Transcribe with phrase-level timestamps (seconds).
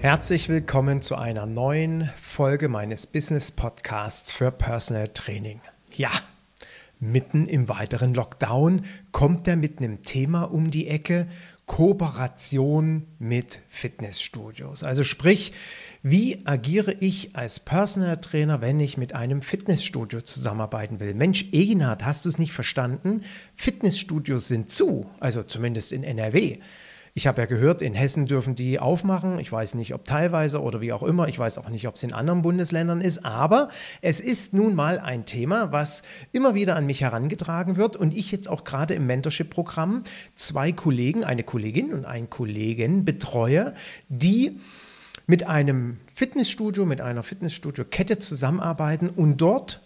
[0.00, 5.60] Herzlich willkommen zu einer neuen Folge meines Business Podcasts für Personal Training.
[5.92, 6.12] Ja,
[7.00, 11.26] mitten im weiteren Lockdown kommt er mit einem Thema um die Ecke,
[11.66, 14.84] Kooperation mit Fitnessstudios.
[14.84, 15.52] Also sprich,
[16.04, 21.12] wie agiere ich als Personal Trainer, wenn ich mit einem Fitnessstudio zusammenarbeiten will?
[21.14, 23.22] Mensch, Eginhard, hast du es nicht verstanden?
[23.56, 26.60] Fitnessstudios sind zu, also zumindest in NRW.
[27.18, 29.40] Ich habe ja gehört, in Hessen dürfen die aufmachen.
[29.40, 31.26] Ich weiß nicht, ob teilweise oder wie auch immer.
[31.26, 33.24] Ich weiß auch nicht, ob es in anderen Bundesländern ist.
[33.24, 33.70] Aber
[34.02, 37.96] es ist nun mal ein Thema, was immer wieder an mich herangetragen wird.
[37.96, 40.04] Und ich jetzt auch gerade im Mentorship-Programm
[40.36, 43.74] zwei Kollegen, eine Kollegin und einen Kollegen betreue,
[44.08, 44.60] die
[45.26, 49.80] mit einem Fitnessstudio, mit einer Fitnessstudio-Kette zusammenarbeiten und dort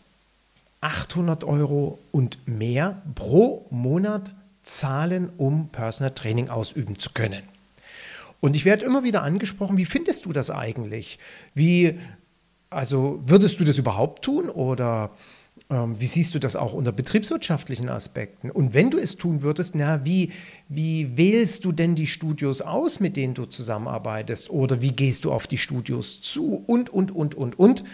[0.83, 7.43] 800 Euro und mehr pro Monat zahlen, um Personal Training ausüben zu können.
[8.41, 11.19] Und ich werde immer wieder angesprochen, wie findest du das eigentlich?
[11.55, 11.99] Wie,
[12.71, 15.11] also würdest du das überhaupt tun oder
[15.71, 18.51] ähm, wie siehst du das auch unter betriebswirtschaftlichen Aspekten?
[18.51, 20.33] Und wenn du es tun würdest, na, wie,
[20.69, 24.51] wie wählst du denn die Studios aus, mit denen du zusammenarbeitest?
[24.51, 26.65] Oder wie gehst du auf die Studios zu?
[26.67, 27.85] Und, und, und, und, und.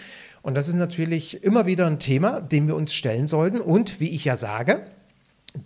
[0.42, 3.60] Und das ist natürlich immer wieder ein Thema, dem wir uns stellen sollten.
[3.60, 4.86] Und wie ich ja sage,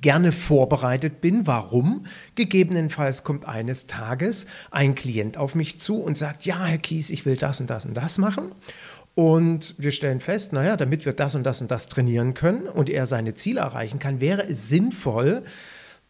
[0.01, 1.47] gerne vorbereitet bin.
[1.47, 2.05] Warum?
[2.35, 7.27] Gegebenenfalls kommt eines Tages ein Klient auf mich zu und sagt, ja, Herr Kies, ich
[7.27, 8.53] will das und das und das machen.
[9.15, 12.89] Und wir stellen fest, naja, damit wir das und das und das trainieren können und
[12.89, 15.43] er seine Ziele erreichen kann, wäre es sinnvoll,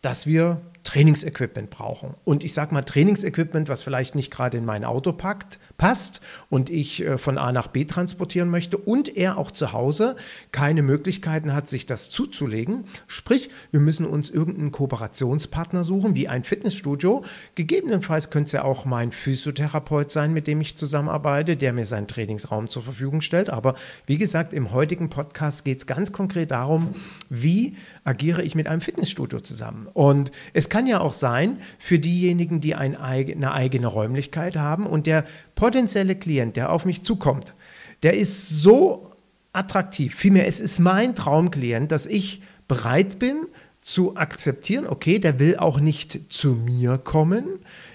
[0.03, 2.15] dass wir Trainingsequipment brauchen.
[2.25, 6.21] Und ich sage mal Trainingsequipment, was vielleicht nicht gerade in mein Auto packt, passt
[6.51, 10.17] und ich äh, von A nach B transportieren möchte und er auch zu Hause
[10.51, 12.85] keine Möglichkeiten hat, sich das zuzulegen.
[13.07, 17.23] Sprich, wir müssen uns irgendeinen Kooperationspartner suchen, wie ein Fitnessstudio.
[17.55, 22.09] Gegebenenfalls könnte es ja auch mein Physiotherapeut sein, mit dem ich zusammenarbeite, der mir seinen
[22.09, 23.51] Trainingsraum zur Verfügung stellt.
[23.51, 23.75] Aber
[24.07, 26.89] wie gesagt, im heutigen Podcast geht es ganz konkret darum,
[27.29, 29.87] wie agiere ich mit einem Fitnessstudio zusammen.
[29.93, 35.07] Und es kann ja auch sein, für diejenigen, die ein, eine eigene Räumlichkeit haben und
[35.07, 37.53] der potenzielle Klient, der auf mich zukommt,
[38.03, 39.13] der ist so
[39.53, 43.49] attraktiv, vielmehr es ist mein Traumklient, dass ich bereit bin
[43.83, 47.45] zu akzeptieren, okay, der will auch nicht zu mir kommen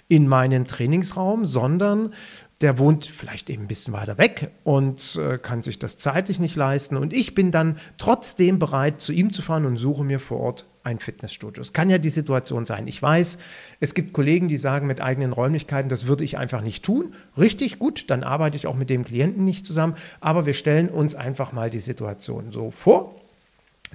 [0.08, 2.14] in meinen Trainingsraum, sondern
[2.62, 6.56] der wohnt vielleicht eben ein bisschen weiter weg und äh, kann sich das zeitlich nicht
[6.56, 6.96] leisten.
[6.96, 10.66] Und ich bin dann trotzdem bereit, zu ihm zu fahren und suche mir vor Ort
[10.88, 11.62] ein Fitnessstudio.
[11.62, 12.88] Es kann ja die Situation sein.
[12.88, 13.38] Ich weiß,
[13.80, 17.14] es gibt Kollegen, die sagen mit eigenen Räumlichkeiten, das würde ich einfach nicht tun.
[17.38, 19.96] Richtig, gut, dann arbeite ich auch mit dem Klienten nicht zusammen.
[20.22, 23.16] Aber wir stellen uns einfach mal die Situation so vor,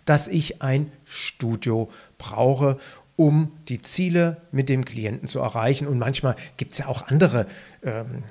[0.04, 2.78] dass ich ein Studio brauche
[3.16, 5.86] um die Ziele mit dem Klienten zu erreichen.
[5.86, 7.46] Und manchmal gibt es ja auch andere
[7.82, 8.24] ähm,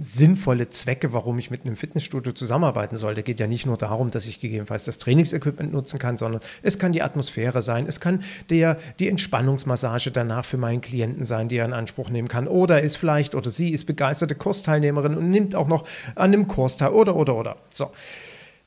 [0.00, 3.22] sinnvolle Zwecke, warum ich mit einem Fitnessstudio zusammenarbeiten sollte.
[3.22, 6.92] Geht ja nicht nur darum, dass ich gegebenenfalls das Trainingsequipment nutzen kann, sondern es kann
[6.92, 11.64] die Atmosphäre sein, es kann der, die Entspannungsmassage danach für meinen Klienten sein, die er
[11.64, 12.48] in Anspruch nehmen kann.
[12.48, 16.76] Oder ist vielleicht oder sie ist begeisterte Kursteilnehmerin und nimmt auch noch an einem Kurs
[16.76, 17.56] teil oder oder oder.
[17.70, 17.90] So.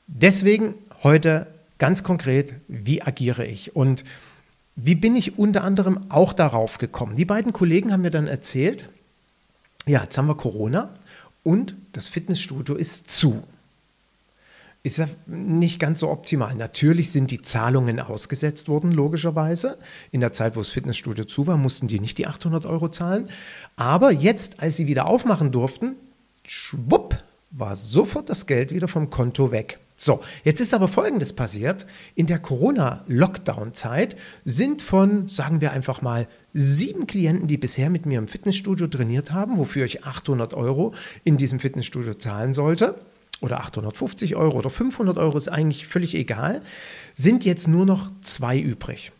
[0.06, 1.46] Deswegen heute
[1.78, 3.76] ganz konkret, wie agiere ich?
[3.76, 4.04] Und
[4.76, 7.16] wie bin ich unter anderem auch darauf gekommen?
[7.16, 8.88] Die beiden Kollegen haben mir dann erzählt,
[9.86, 10.94] ja, jetzt haben wir Corona
[11.48, 13.42] und das Fitnessstudio ist zu.
[14.82, 16.54] Ist ja nicht ganz so optimal.
[16.54, 19.78] Natürlich sind die Zahlungen ausgesetzt worden, logischerweise.
[20.10, 23.30] In der Zeit, wo das Fitnessstudio zu war, mussten die nicht die 800 Euro zahlen.
[23.76, 25.96] Aber jetzt, als sie wieder aufmachen durften,
[26.46, 27.16] schwupp,
[27.50, 29.78] war sofort das Geld wieder vom Konto weg.
[29.96, 31.86] So, jetzt ist aber Folgendes passiert.
[32.14, 36.28] In der Corona-Lockdown-Zeit sind von, sagen wir einfach mal,
[36.58, 41.36] sieben Klienten, die bisher mit mir im Fitnessstudio trainiert haben, wofür ich 800 Euro in
[41.36, 42.96] diesem Fitnessstudio zahlen sollte,
[43.40, 46.60] oder 850 Euro oder 500 Euro, ist eigentlich völlig egal,
[47.14, 49.12] sind jetzt nur noch zwei übrig.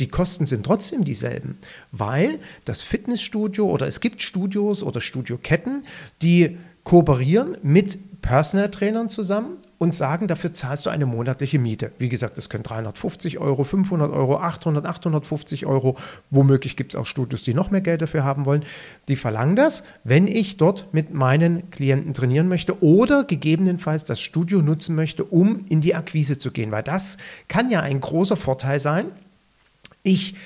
[0.00, 1.58] Die Kosten sind trotzdem dieselben,
[1.92, 5.84] weil das Fitnessstudio oder es gibt Studios oder Studioketten,
[6.22, 11.90] die kooperieren mit Personal Trainern zusammen und sagen, dafür zahlst du eine monatliche Miete.
[11.98, 15.96] Wie gesagt, das können 350 Euro, 500 Euro, 800, 850 Euro.
[16.30, 18.64] Womöglich gibt es auch Studios, die noch mehr Geld dafür haben wollen.
[19.08, 24.62] Die verlangen das, wenn ich dort mit meinen Klienten trainieren möchte oder gegebenenfalls das Studio
[24.62, 26.70] nutzen möchte, um in die Akquise zu gehen.
[26.70, 27.18] Weil das
[27.48, 29.06] kann ja ein großer Vorteil sein.
[30.04, 30.36] Ich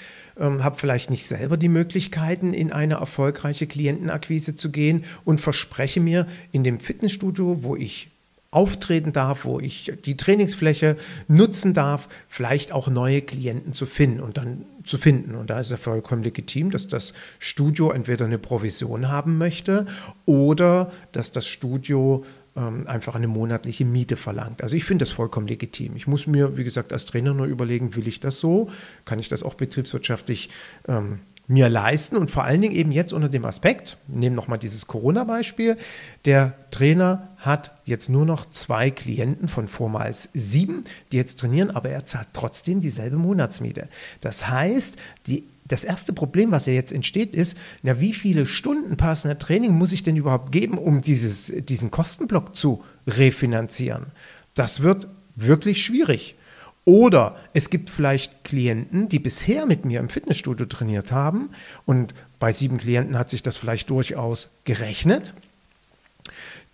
[0.40, 6.00] ähm, habe vielleicht nicht selber die Möglichkeiten, in eine erfolgreiche Klientenakquise zu gehen und verspreche
[6.00, 8.08] mir in dem Fitnessstudio, wo ich
[8.56, 10.96] auftreten darf, wo ich die Trainingsfläche
[11.28, 15.34] nutzen darf, vielleicht auch neue Klienten zu finden und dann zu finden.
[15.34, 19.84] Und da ist es vollkommen legitim, dass das Studio entweder eine Provision haben möchte
[20.24, 22.24] oder dass das Studio
[22.56, 24.62] ähm, einfach eine monatliche Miete verlangt.
[24.62, 25.94] Also ich finde das vollkommen legitim.
[25.94, 28.70] Ich muss mir, wie gesagt, als Trainer nur überlegen, will ich das so?
[29.04, 30.48] Kann ich das auch betriebswirtschaftlich
[30.88, 34.86] ähm, mir leisten und vor allen Dingen eben jetzt unter dem Aspekt, nehmen nochmal dieses
[34.86, 35.76] Corona-Beispiel,
[36.24, 41.90] der Trainer hat jetzt nur noch zwei Klienten von vormals sieben, die jetzt trainieren, aber
[41.90, 43.88] er zahlt trotzdem dieselbe Monatsmiete.
[44.20, 44.96] Das heißt,
[45.26, 49.72] die das erste Problem, was ja jetzt entsteht, ist, na, wie viele Stunden Personal Training
[49.72, 54.06] muss ich denn überhaupt geben, um dieses, diesen Kostenblock zu refinanzieren?
[54.54, 56.36] Das wird wirklich schwierig.
[56.86, 61.50] Oder es gibt vielleicht Klienten, die bisher mit mir im Fitnessstudio trainiert haben
[61.84, 65.34] und bei sieben Klienten hat sich das vielleicht durchaus gerechnet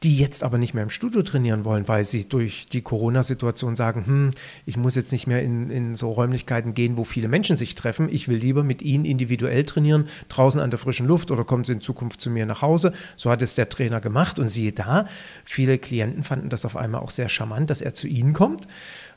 [0.02, 4.06] die jetzt aber nicht mehr im Studio trainieren wollen, weil sie durch die Corona-Situation sagen,
[4.06, 4.31] hm,
[4.66, 8.08] ich muss jetzt nicht mehr in, in so Räumlichkeiten gehen, wo viele Menschen sich treffen.
[8.10, 11.72] Ich will lieber mit ihnen individuell trainieren, draußen an der frischen Luft oder kommen sie
[11.72, 12.93] in Zukunft zu mir nach Hause.
[13.16, 15.06] So hat es der Trainer gemacht und siehe da,
[15.44, 18.66] viele Klienten fanden das auf einmal auch sehr charmant, dass er zu ihnen kommt.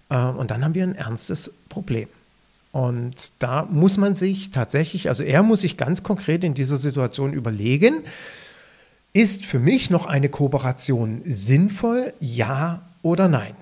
[0.09, 2.07] Äh, und dann haben wir ein ernstes Problem.
[2.71, 7.31] Und da muss man sich tatsächlich, also er muss sich ganz konkret in dieser Situation
[7.31, 8.03] überlegen,
[9.15, 13.55] ist für mich noch eine Kooperation sinnvoll, ja oder nein?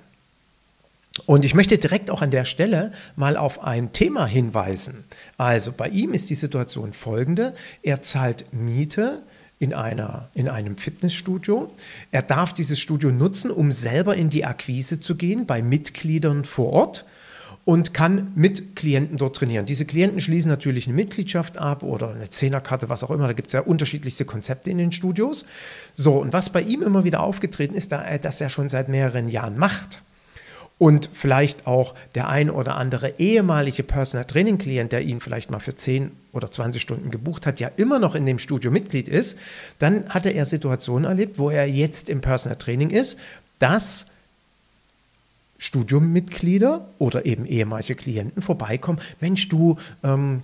[1.27, 5.03] Und ich möchte direkt auch an der Stelle mal auf ein Thema hinweisen.
[5.37, 7.53] Also bei ihm ist die Situation folgende.
[7.83, 9.21] Er zahlt Miete
[9.59, 11.71] in, einer, in einem Fitnessstudio.
[12.11, 16.73] Er darf dieses Studio nutzen, um selber in die Akquise zu gehen bei Mitgliedern vor
[16.73, 17.05] Ort
[17.65, 19.65] und kann mit Klienten dort trainieren.
[19.65, 23.27] Diese Klienten schließen natürlich eine Mitgliedschaft ab oder eine Zehnerkarte, was auch immer.
[23.27, 25.45] Da gibt es ja unterschiedlichste Konzepte in den Studios.
[25.93, 28.89] So, und was bei ihm immer wieder aufgetreten ist, da er das ja schon seit
[28.89, 30.01] mehreren Jahren macht
[30.77, 35.59] und vielleicht auch der ein oder andere ehemalige Personal Training Klient, der ihn vielleicht mal
[35.59, 39.37] für 10 oder 20 Stunden gebucht hat, ja immer noch in dem Studio Mitglied ist,
[39.79, 43.17] dann hatte er Situationen erlebt, wo er jetzt im Personal Training ist,
[43.59, 44.07] dass
[45.63, 48.99] Studiummitglieder oder eben ehemalige Klienten vorbeikommen.
[49.21, 50.41] Mensch, du, ähm,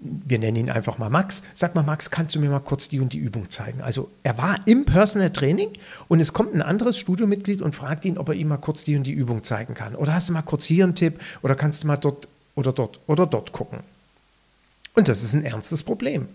[0.00, 1.42] wir nennen ihn einfach mal Max.
[1.54, 3.80] Sag mal, Max, kannst du mir mal kurz die und die Übung zeigen?
[3.82, 5.68] Also er war im Personal Training
[6.08, 8.96] und es kommt ein anderes Studiomitglied und fragt ihn, ob er ihm mal kurz die
[8.96, 9.94] und die Übung zeigen kann.
[9.94, 12.98] Oder hast du mal kurz hier einen Tipp oder kannst du mal dort oder dort
[13.06, 13.78] oder dort gucken?
[14.96, 16.26] Und das ist ein ernstes Problem,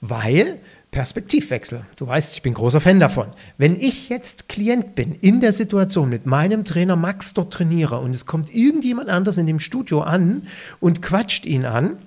[0.00, 0.58] weil
[0.90, 1.84] Perspektivwechsel.
[1.96, 3.28] Du weißt, ich bin großer Fan davon.
[3.58, 8.14] Wenn ich jetzt Klient bin, in der Situation mit meinem Trainer Max dort trainiere und
[8.14, 10.42] es kommt irgendjemand anders in dem Studio an
[10.80, 11.98] und quatscht ihn an,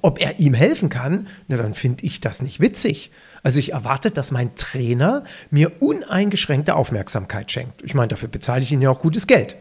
[0.00, 3.10] ob er ihm helfen kann, na, dann finde ich das nicht witzig.
[3.42, 7.82] Also ich erwarte, dass mein Trainer mir uneingeschränkte Aufmerksamkeit schenkt.
[7.82, 9.56] Ich meine, dafür bezahle ich ihn ja auch gutes Geld.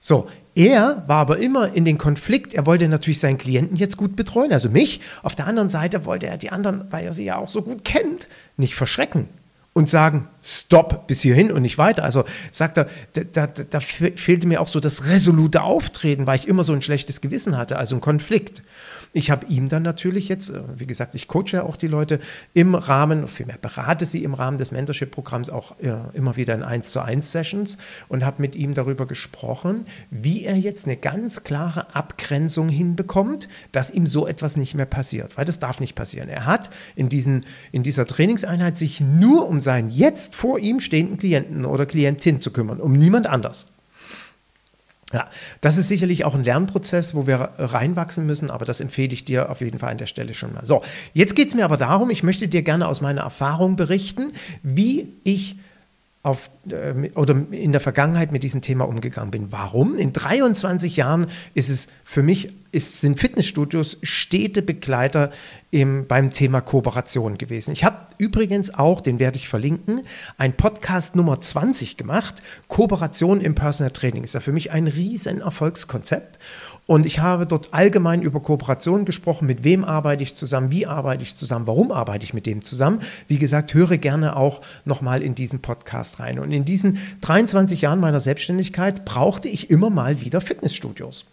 [0.00, 0.28] So,
[0.58, 2.52] er war aber immer in den Konflikt.
[2.52, 5.00] Er wollte natürlich seinen Klienten jetzt gut betreuen, also mich.
[5.22, 7.84] Auf der anderen Seite wollte er die anderen, weil er sie ja auch so gut
[7.84, 9.28] kennt, nicht verschrecken
[9.72, 12.04] und sagen, stopp, bis hierhin und nicht weiter.
[12.04, 16.48] Also sagt er, da, da, da fehlte mir auch so das resolute Auftreten, weil ich
[16.48, 18.62] immer so ein schlechtes Gewissen hatte, also ein Konflikt.
[19.12, 22.20] Ich habe ihm dann natürlich jetzt, äh, wie gesagt, ich coache ja auch die Leute
[22.54, 26.90] im Rahmen, vielmehr berate sie im Rahmen des Mentorship-Programms auch ja, immer wieder in 1
[26.90, 27.78] zu 1 Sessions
[28.08, 33.90] und habe mit ihm darüber gesprochen, wie er jetzt eine ganz klare Abgrenzung hinbekommt, dass
[33.90, 36.28] ihm so etwas nicht mehr passiert, weil das darf nicht passieren.
[36.28, 41.18] Er hat in, diesen, in dieser Trainingseinheit sich nur um seinen jetzt vor ihm stehenden
[41.18, 43.66] Klienten oder Klientin zu kümmern, um niemand anders.
[45.12, 45.28] Ja,
[45.60, 49.50] das ist sicherlich auch ein Lernprozess, wo wir reinwachsen müssen, aber das empfehle ich dir
[49.50, 50.64] auf jeden Fall an der Stelle schon mal.
[50.64, 54.28] So, jetzt geht es mir aber darum, ich möchte dir gerne aus meiner Erfahrung berichten,
[54.62, 55.56] wie ich
[56.22, 59.52] auf, äh, oder in der Vergangenheit mit diesem Thema umgegangen bin.
[59.52, 59.94] Warum?
[59.94, 65.30] In 23 Jahren ist es für mich, ist, sind Fitnessstudios stete Begleiter
[65.70, 67.72] im, beim Thema Kooperation gewesen.
[67.72, 70.02] Ich habe übrigens auch, den werde ich verlinken,
[70.36, 72.42] ein Podcast Nummer 20 gemacht.
[72.66, 76.38] Kooperation im Personal Training ist ja für mich ein riesen Erfolgskonzept.
[76.88, 79.46] Und ich habe dort allgemein über Kooperation gesprochen.
[79.46, 80.70] Mit wem arbeite ich zusammen?
[80.70, 81.66] Wie arbeite ich zusammen?
[81.66, 83.00] Warum arbeite ich mit dem zusammen?
[83.26, 86.38] Wie gesagt, höre gerne auch nochmal in diesen Podcast rein.
[86.38, 91.26] Und in diesen 23 Jahren meiner Selbstständigkeit brauchte ich immer mal wieder Fitnessstudios.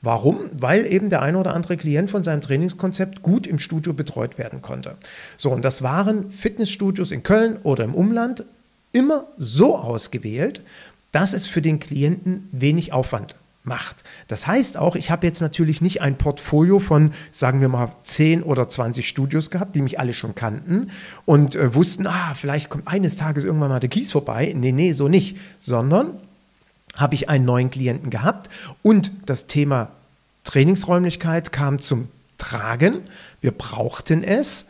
[0.00, 0.38] Warum?
[0.58, 4.62] Weil eben der eine oder andere Klient von seinem Trainingskonzept gut im Studio betreut werden
[4.62, 4.96] konnte.
[5.36, 8.44] So, und das waren Fitnessstudios in Köln oder im Umland
[8.92, 10.62] immer so ausgewählt,
[11.12, 14.04] dass es für den Klienten wenig Aufwand macht.
[14.28, 18.42] Das heißt auch, ich habe jetzt natürlich nicht ein Portfolio von, sagen wir mal, 10
[18.42, 20.90] oder 20 Studios gehabt, die mich alle schon kannten
[21.24, 24.52] und äh, wussten, ah, vielleicht kommt eines Tages irgendwann mal der Kies vorbei.
[24.54, 25.38] Nee, nee, so nicht.
[25.58, 26.18] Sondern
[26.94, 28.50] habe ich einen neuen Klienten gehabt
[28.82, 29.90] und das Thema
[30.44, 32.98] Trainingsräumlichkeit kam zum Tragen.
[33.40, 34.66] Wir brauchten es.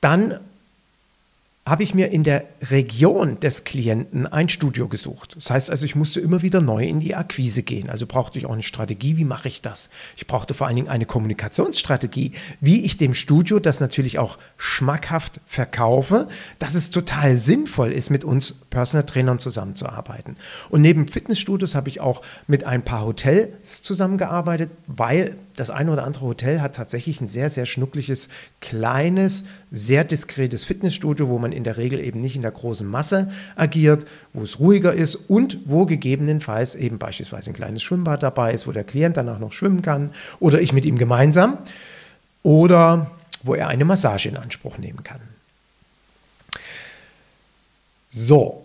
[0.00, 0.38] Dann
[1.66, 5.34] habe ich mir in der Region des Klienten ein Studio gesucht.
[5.36, 7.88] Das heißt also, ich musste immer wieder neu in die Akquise gehen.
[7.88, 9.88] Also brauchte ich auch eine Strategie, wie mache ich das?
[10.16, 15.40] Ich brauchte vor allen Dingen eine Kommunikationsstrategie, wie ich dem Studio das natürlich auch schmackhaft
[15.46, 16.28] verkaufe,
[16.58, 20.36] dass es total sinnvoll ist, mit uns Personal Trainern zusammenzuarbeiten.
[20.68, 26.04] Und neben Fitnessstudios habe ich auch mit ein paar Hotels zusammengearbeitet, weil das eine oder
[26.04, 28.28] andere Hotel hat tatsächlich ein sehr, sehr schnuckliches,
[28.60, 33.30] kleines, sehr diskretes Fitnessstudio, wo man in der Regel eben nicht in der großen Masse
[33.56, 38.66] agiert, wo es ruhiger ist und wo gegebenenfalls eben beispielsweise ein kleines Schwimmbad dabei ist,
[38.66, 41.58] wo der Klient danach noch schwimmen kann oder ich mit ihm gemeinsam
[42.42, 43.10] oder
[43.42, 45.20] wo er eine Massage in Anspruch nehmen kann.
[48.10, 48.64] So,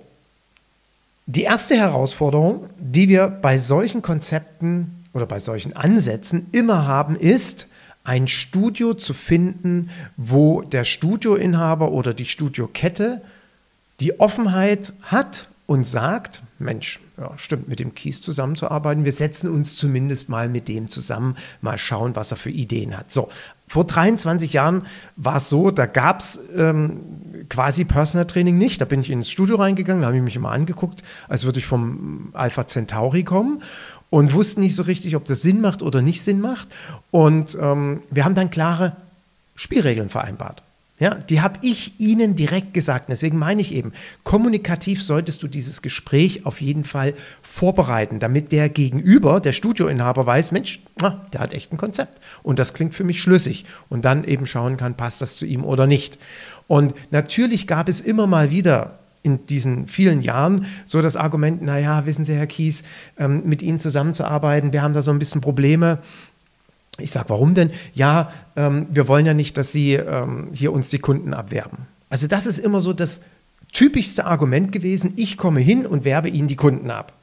[1.25, 7.67] die erste Herausforderung, die wir bei solchen Konzepten oder bei solchen Ansätzen immer haben, ist,
[8.03, 13.21] ein Studio zu finden, wo der Studioinhaber oder die Studiokette
[13.99, 19.05] die Offenheit hat und sagt, Mensch, ja, stimmt, mit dem Kies zusammenzuarbeiten.
[19.05, 23.11] Wir setzen uns zumindest mal mit dem zusammen, mal schauen, was er für Ideen hat.
[23.11, 23.29] So,
[23.67, 27.01] vor 23 Jahren war es so, da gab es ähm,
[27.49, 28.81] quasi Personal Training nicht.
[28.81, 31.67] Da bin ich ins Studio reingegangen, da habe ich mich immer angeguckt, als würde ich
[31.67, 33.61] vom Alpha Centauri kommen
[34.09, 36.67] und wussten nicht so richtig, ob das Sinn macht oder nicht Sinn macht.
[37.11, 38.95] Und ähm, wir haben dann klare
[39.55, 40.63] Spielregeln vereinbart.
[40.99, 43.07] Ja, die habe ich Ihnen direkt gesagt.
[43.07, 43.93] Deswegen meine ich eben,
[44.25, 50.51] kommunikativ solltest du dieses Gespräch auf jeden Fall vorbereiten, damit der Gegenüber, der Studioinhaber weiß,
[50.51, 54.25] Mensch, na, der hat echt ein Konzept und das klingt für mich schlüssig und dann
[54.25, 56.19] eben schauen kann, passt das zu ihm oder nicht.
[56.67, 62.05] Und natürlich gab es immer mal wieder in diesen vielen Jahren so das Argument, naja,
[62.05, 62.83] wissen Sie, Herr Kies,
[63.17, 65.99] ähm, mit Ihnen zusammenzuarbeiten, wir haben da so ein bisschen Probleme.
[66.99, 67.71] Ich sage, warum denn?
[67.93, 71.87] Ja, ähm, wir wollen ja nicht, dass Sie ähm, hier uns die Kunden abwerben.
[72.09, 73.21] Also das ist immer so das
[73.71, 77.13] typischste Argument gewesen, ich komme hin und werbe Ihnen die Kunden ab.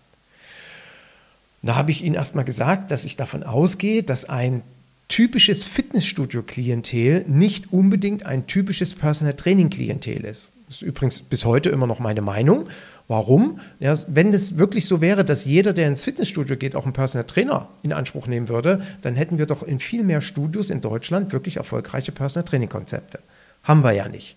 [1.62, 4.62] Da habe ich Ihnen erstmal gesagt, dass ich davon ausgehe, dass ein
[5.08, 10.50] typisches Fitnessstudio-Klientel nicht unbedingt ein typisches Personal Training-Klientel ist.
[10.66, 12.68] Das ist übrigens bis heute immer noch meine Meinung.
[13.08, 13.60] Warum?
[13.78, 17.26] Ja, wenn es wirklich so wäre, dass jeder, der ins Fitnessstudio geht, auch einen Personal
[17.26, 21.32] Trainer in Anspruch nehmen würde, dann hätten wir doch in viel mehr Studios in Deutschland
[21.32, 23.20] wirklich erfolgreiche Personal Training Konzepte.
[23.62, 24.36] Haben wir ja nicht.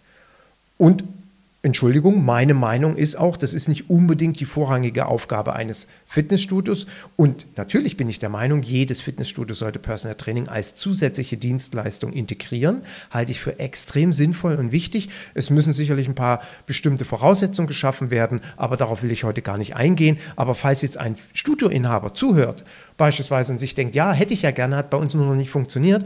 [0.77, 1.03] Und
[1.61, 6.85] Entschuldigung, meine Meinung ist auch, das ist nicht unbedingt die vorrangige Aufgabe eines Fitnessstudios.
[7.17, 12.83] Und natürlich bin ich der Meinung, jedes Fitnessstudio sollte Personal Training als zusätzliche Dienstleistung integrieren.
[13.11, 15.09] Halte ich für extrem sinnvoll und wichtig.
[15.33, 19.57] Es müssen sicherlich ein paar bestimmte Voraussetzungen geschaffen werden, aber darauf will ich heute gar
[19.57, 20.17] nicht eingehen.
[20.37, 22.63] Aber falls jetzt ein Studioinhaber zuhört,
[22.95, 25.49] beispielsweise und sich denkt, ja, hätte ich ja gerne, hat bei uns nur noch nicht
[25.49, 26.05] funktioniert,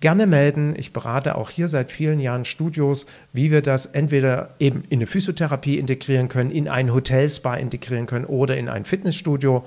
[0.00, 0.74] gerne melden.
[0.76, 5.06] Ich berate auch hier seit vielen Jahren Studios, wie wir das entweder eben in eine
[5.06, 9.64] Physiotherapie integrieren können, in ein Hotelspa integrieren können oder in ein Fitnessstudio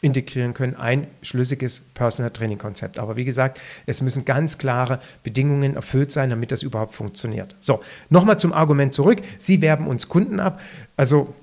[0.00, 2.98] integrieren können, ein schlüssiges Personal Training Konzept.
[2.98, 7.56] Aber wie gesagt, es müssen ganz klare Bedingungen erfüllt sein, damit das überhaupt funktioniert.
[7.60, 9.22] So, nochmal zum Argument zurück.
[9.38, 10.60] Sie werben uns Kunden ab.
[10.96, 11.34] Also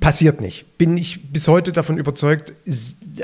[0.00, 0.78] Passiert nicht.
[0.78, 2.54] Bin ich bis heute davon überzeugt,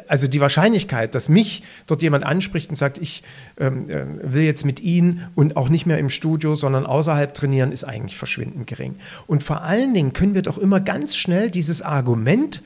[0.09, 3.23] also die Wahrscheinlichkeit, dass mich dort jemand anspricht und sagt, ich
[3.59, 7.73] ähm, äh, will jetzt mit Ihnen und auch nicht mehr im Studio, sondern außerhalb trainieren,
[7.73, 8.97] ist eigentlich verschwindend gering.
[9.27, 12.63] Und vor allen Dingen können wir doch immer ganz schnell dieses Argument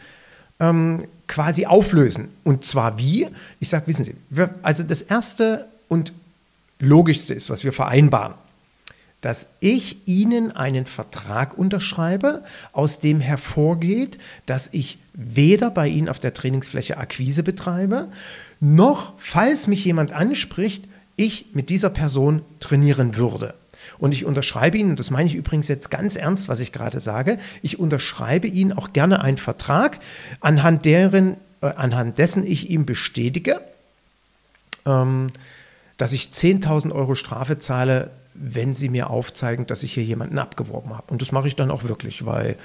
[0.59, 2.31] ähm, quasi auflösen.
[2.43, 3.29] Und zwar wie?
[3.61, 6.13] Ich sage, wissen Sie, wir, also das Erste und
[6.81, 8.35] Logischste ist, was wir vereinbaren
[9.25, 16.19] dass ich Ihnen einen Vertrag unterschreibe, aus dem hervorgeht, dass ich weder bei Ihnen auf
[16.19, 18.09] der Trainingsfläche Akquise betreibe,
[18.61, 20.85] noch, falls mich jemand anspricht,
[21.17, 23.55] ich mit dieser Person trainieren würde.
[23.97, 27.01] Und ich unterschreibe Ihnen, und das meine ich übrigens jetzt ganz ernst, was ich gerade
[27.01, 30.01] sage, ich unterschreibe Ihnen auch gerne einen Vertrag,
[30.41, 33.63] anhand, deren, äh, anhand dessen ich ihm bestätige,
[34.85, 35.29] ähm,
[35.97, 40.95] dass ich 10.000 Euro Strafe zahle, wenn sie mir aufzeigen, dass ich hier jemanden abgeworben
[40.95, 41.13] habe.
[41.13, 42.57] Und das mache ich dann auch wirklich, weil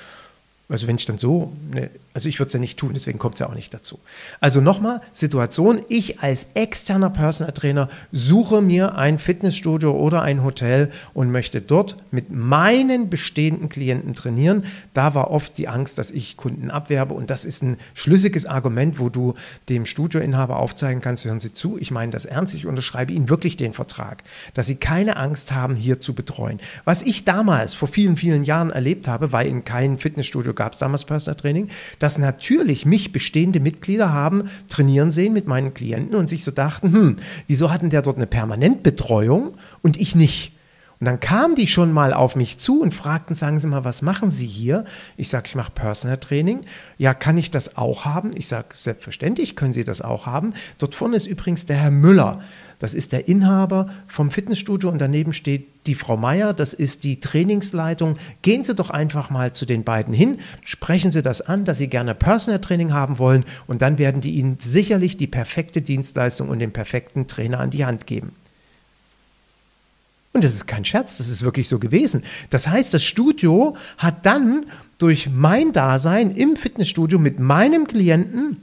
[0.69, 3.33] also wenn ich dann so, ne, also ich würde es ja nicht tun, deswegen kommt
[3.33, 3.99] es ja auch nicht dazu.
[4.39, 10.91] Also nochmal, Situation, ich als externer Personal Trainer suche mir ein Fitnessstudio oder ein Hotel
[11.15, 14.63] und möchte dort mit meinen bestehenden Klienten trainieren.
[14.93, 18.99] Da war oft die Angst, dass ich Kunden abwerbe und das ist ein schlüssiges Argument,
[18.99, 19.33] wo du
[19.69, 23.57] dem Studioinhaber aufzeigen kannst, hören Sie zu, ich meine das ernst, ich unterschreibe Ihnen wirklich
[23.57, 24.23] den Vertrag,
[24.53, 26.59] dass Sie keine Angst haben, hier zu betreuen.
[26.85, 30.80] Was ich damals vor vielen, vielen Jahren erlebt habe, weil in keinem Fitnessstudio gab es
[30.80, 36.28] damals Personal Training, dass natürlich mich bestehende Mitglieder haben trainieren sehen mit meinen Klienten und
[36.28, 37.16] sich so dachten, hm,
[37.48, 40.54] wieso hatten der dort eine Permanentbetreuung und ich nicht?
[41.00, 44.01] Und dann kamen die schon mal auf mich zu und fragten, sagen Sie mal, was
[44.01, 44.84] machen Sie hier?
[45.16, 46.60] Ich sage, ich mache Personal Training.
[46.98, 48.32] Ja, kann ich das auch haben?
[48.36, 50.54] Ich sage, selbstverständlich können Sie das auch haben.
[50.78, 52.42] Dort vorne ist übrigens der Herr Müller.
[52.79, 57.19] Das ist der Inhaber vom Fitnessstudio und daneben steht die Frau Meier, das ist die
[57.19, 58.17] Trainingsleitung.
[58.41, 61.88] Gehen Sie doch einfach mal zu den beiden hin, sprechen Sie das an, dass Sie
[61.88, 66.59] gerne Personal Training haben wollen und dann werden die Ihnen sicherlich die perfekte Dienstleistung und
[66.59, 68.31] den perfekten Trainer an die Hand geben.
[70.31, 72.24] Und das ist kein Scherz, das ist wirklich so gewesen.
[72.50, 74.67] Das heißt, das Studio hat dann
[75.00, 78.57] durch mein Dasein im Fitnessstudio mit meinem Klienten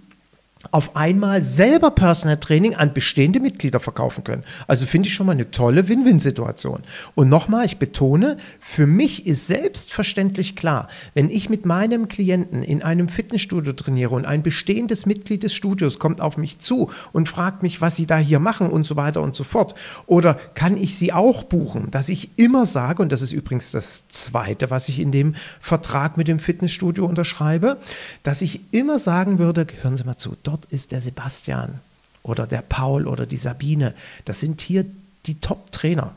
[0.70, 4.44] auf einmal selber Personal Training an bestehende Mitglieder verkaufen können.
[4.66, 6.82] Also finde ich schon mal eine tolle Win-Win-Situation.
[7.14, 12.82] Und nochmal, ich betone, für mich ist selbstverständlich klar, wenn ich mit meinem Klienten in
[12.82, 17.62] einem Fitnessstudio trainiere und ein bestehendes Mitglied des Studios kommt auf mich zu und fragt
[17.62, 19.74] mich, was sie da hier machen und so weiter und so fort.
[20.06, 24.08] Oder kann ich sie auch buchen, dass ich immer sage, und das ist übrigens das
[24.08, 27.78] Zweite, was ich in dem Vertrag mit dem Fitnessstudio unterschreibe,
[28.22, 31.80] dass ich immer sagen würde, hören Sie mal zu, dort dort ist der Sebastian
[32.22, 33.94] oder der Paul oder die Sabine.
[34.24, 34.86] Das sind hier
[35.26, 36.12] die Top-Trainer.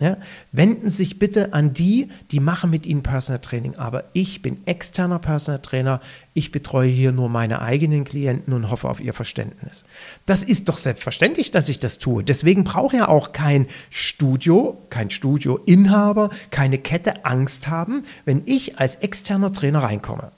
[0.00, 0.16] Ja,
[0.50, 3.76] wenden Sie sich bitte an die, die machen mit Ihnen Personal Training.
[3.76, 6.00] Aber ich bin externer Personal Trainer.
[6.34, 9.84] Ich betreue hier nur meine eigenen Klienten und hoffe auf Ihr Verständnis.
[10.26, 12.24] Das ist doch selbstverständlich, dass ich das tue.
[12.24, 18.96] Deswegen braucht ja auch kein Studio, kein Studioinhaber, keine Kette Angst haben, wenn ich als
[18.96, 20.32] externer Trainer reinkomme.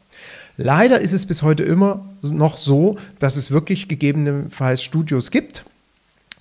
[0.57, 5.65] Leider ist es bis heute immer noch so, dass es wirklich gegebenenfalls Studios gibt,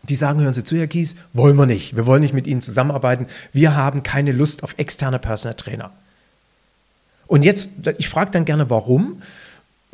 [0.04, 1.96] die sagen, hören Sie zu, Herr Kies, wollen wir nicht.
[1.96, 3.28] Wir wollen nicht mit Ihnen zusammenarbeiten.
[3.54, 5.92] Wir haben keine Lust auf externe Personal Trainer.
[7.26, 9.22] Und jetzt, ich frage dann gerne, warum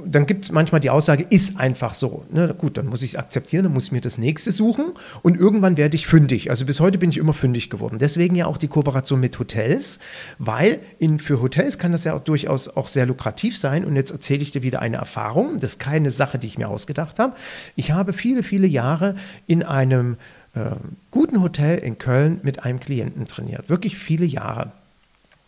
[0.06, 2.26] dann gibt es manchmal die Aussage, ist einfach so.
[2.32, 5.38] Ne, gut, dann muss ich es akzeptieren, dann muss ich mir das nächste suchen und
[5.38, 6.50] irgendwann werde ich fündig.
[6.50, 7.98] Also bis heute bin ich immer fündig geworden.
[8.00, 10.00] Deswegen ja auch die Kooperation mit Hotels,
[10.38, 13.86] weil in, für Hotels kann das ja auch durchaus auch sehr lukrativ sein.
[13.86, 15.60] Und jetzt erzähle ich dir wieder eine Erfahrung.
[15.60, 17.36] Das ist keine Sache, die ich mir ausgedacht habe.
[17.76, 19.16] Ich habe viele, viele Jahre
[19.48, 20.18] in einem
[20.54, 20.72] äh,
[21.12, 23.70] guten Hotel in Köln mit einem Klienten trainiert.
[23.70, 24.72] Wirklich viele Jahre.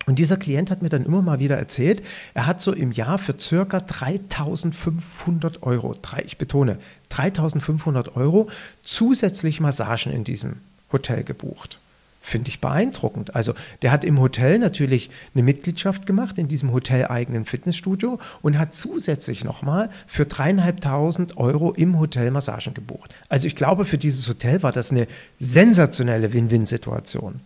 [0.07, 3.17] Und dieser Klient hat mir dann immer mal wieder erzählt, er hat so im Jahr
[3.17, 8.49] für circa 3500 Euro, ich betone, 3500 Euro
[8.83, 10.57] zusätzlich Massagen in diesem
[10.91, 11.77] Hotel gebucht.
[12.23, 13.35] Finde ich beeindruckend.
[13.35, 18.75] Also der hat im Hotel natürlich eine Mitgliedschaft gemacht in diesem hoteleigenen Fitnessstudio und hat
[18.75, 23.11] zusätzlich nochmal für dreieinhalbtausend Euro im Hotel Massagen gebucht.
[23.27, 25.07] Also ich glaube, für dieses Hotel war das eine
[25.39, 27.41] sensationelle Win-Win-Situation.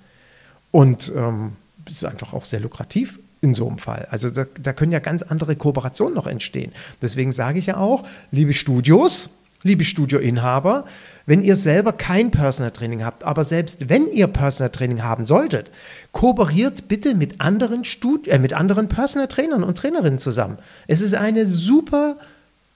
[0.71, 1.53] Und ähm,
[1.89, 4.07] ist einfach auch sehr lukrativ in so einem Fall.
[4.09, 6.71] Also da, da können ja ganz andere Kooperationen noch entstehen.
[7.01, 9.29] Deswegen sage ich ja auch, liebe Studios,
[9.63, 10.85] liebe Studioinhaber,
[11.25, 15.71] wenn ihr selber kein Personal Training habt, aber selbst wenn ihr Personal Training haben solltet,
[16.11, 20.57] kooperiert bitte mit anderen, Studi äh, mit anderen Personal Trainern und Trainerinnen zusammen.
[20.87, 22.17] Es ist eine super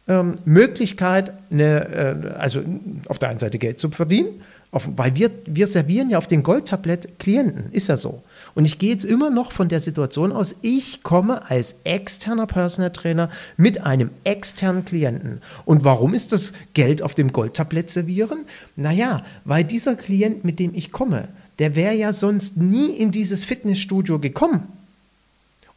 [0.08, 2.62] ähm, Möglichkeit, eine, äh, also
[3.08, 4.42] auf der einen Seite Geld zu verdienen,
[4.72, 8.24] auf, weil wir, wir servieren ja auf den Goldtablett Klienten, ist ja so.
[8.56, 12.92] Und ich gehe jetzt immer noch von der Situation aus, ich komme als externer Personal
[12.92, 15.42] Trainer mit einem externen Klienten.
[15.66, 18.46] Und warum ist das Geld auf dem Goldtablett servieren?
[18.76, 23.44] Naja, weil dieser Klient, mit dem ich komme, der wäre ja sonst nie in dieses
[23.44, 24.64] Fitnessstudio gekommen.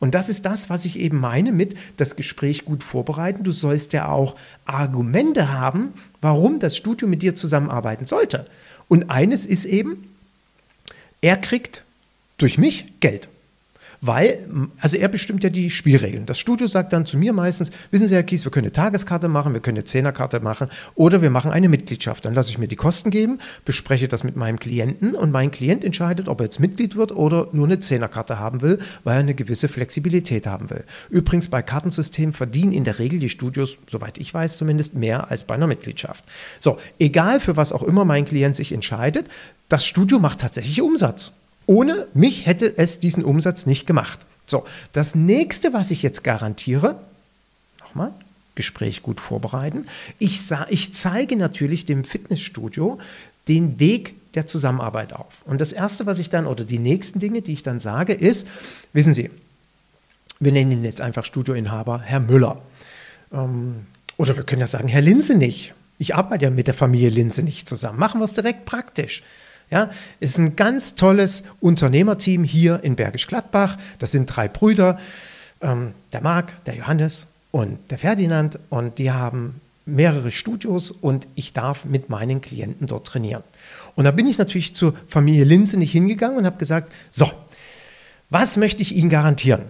[0.02, 3.44] Und das ist das, was ich eben meine mit das Gespräch gut vorbereiten.
[3.44, 8.46] Du sollst ja auch Argumente haben, warum das Studio mit dir zusammenarbeiten sollte.
[8.88, 10.08] Und eines ist eben,
[11.20, 11.84] er kriegt
[12.42, 13.28] durch mich Geld.
[14.04, 14.44] Weil,
[14.80, 16.26] also er bestimmt ja die Spielregeln.
[16.26, 19.28] Das Studio sagt dann zu mir meistens, wissen Sie, Herr Kies, wir können eine Tageskarte
[19.28, 22.24] machen, wir können eine Zehnerkarte machen oder wir machen eine Mitgliedschaft.
[22.24, 25.84] Dann lasse ich mir die Kosten geben, bespreche das mit meinem Klienten und mein Klient
[25.84, 29.34] entscheidet, ob er jetzt Mitglied wird oder nur eine Zehnerkarte haben will, weil er eine
[29.34, 30.82] gewisse Flexibilität haben will.
[31.08, 35.44] Übrigens, bei Kartensystemen verdienen in der Regel die Studios, soweit ich weiß zumindest, mehr als
[35.44, 36.24] bei einer Mitgliedschaft.
[36.58, 39.28] So, egal für was auch immer mein Klient sich entscheidet,
[39.68, 41.30] das Studio macht tatsächlich Umsatz.
[41.66, 44.20] Ohne mich hätte es diesen Umsatz nicht gemacht.
[44.46, 47.00] So, das nächste, was ich jetzt garantiere,
[47.80, 48.12] nochmal,
[48.54, 49.86] Gespräch gut vorbereiten.
[50.18, 52.98] Ich, ich zeige natürlich dem Fitnessstudio
[53.48, 55.42] den Weg der Zusammenarbeit auf.
[55.46, 58.46] Und das erste, was ich dann, oder die nächsten Dinge, die ich dann sage, ist,
[58.92, 59.30] wissen Sie,
[60.40, 62.60] wir nennen ihn jetzt einfach Studioinhaber Herr Müller.
[63.32, 65.74] Ähm, oder wir können ja sagen, Herr Linse nicht.
[65.98, 67.98] Ich arbeite ja mit der Familie Linse nicht zusammen.
[67.98, 69.22] Machen wir es direkt praktisch.
[69.70, 73.78] Ja, ist ein ganz tolles Unternehmerteam hier in Bergisch Gladbach.
[73.98, 74.98] Das sind drei Brüder,
[75.60, 78.58] ähm, der Marc, der Johannes und der Ferdinand.
[78.68, 83.42] Und die haben mehrere Studios und ich darf mit meinen Klienten dort trainieren.
[83.94, 87.30] Und da bin ich natürlich zur Familie Linse nicht hingegangen und habe gesagt, so,
[88.30, 89.62] was möchte ich Ihnen garantieren?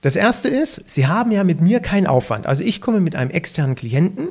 [0.00, 2.46] Das erste ist, Sie haben ja mit mir keinen Aufwand.
[2.46, 4.28] Also ich komme mit einem externen Klienten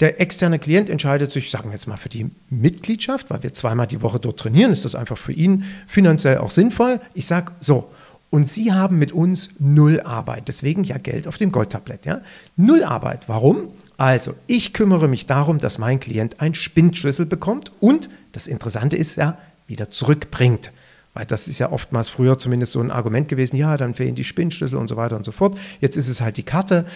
[0.00, 3.86] der externe Klient entscheidet sich, sagen wir jetzt mal, für die Mitgliedschaft, weil wir zweimal
[3.86, 7.00] die Woche dort trainieren, ist das einfach für ihn finanziell auch sinnvoll.
[7.14, 7.90] Ich sage so,
[8.30, 10.48] und Sie haben mit uns null Arbeit.
[10.48, 12.04] Deswegen ja Geld auf dem Goldtablett.
[12.04, 12.20] Ja?
[12.56, 13.28] Null Arbeit.
[13.28, 13.68] Warum?
[13.96, 19.14] Also, ich kümmere mich darum, dass mein Klient einen Spindschlüssel bekommt und das Interessante ist
[19.16, 20.72] ja, wieder zurückbringt.
[21.12, 24.24] Weil das ist ja oftmals früher zumindest so ein Argument gewesen, ja, dann fehlen die
[24.24, 25.56] Spinnschlüssel und so weiter und so fort.
[25.80, 26.86] Jetzt ist es halt die Karte.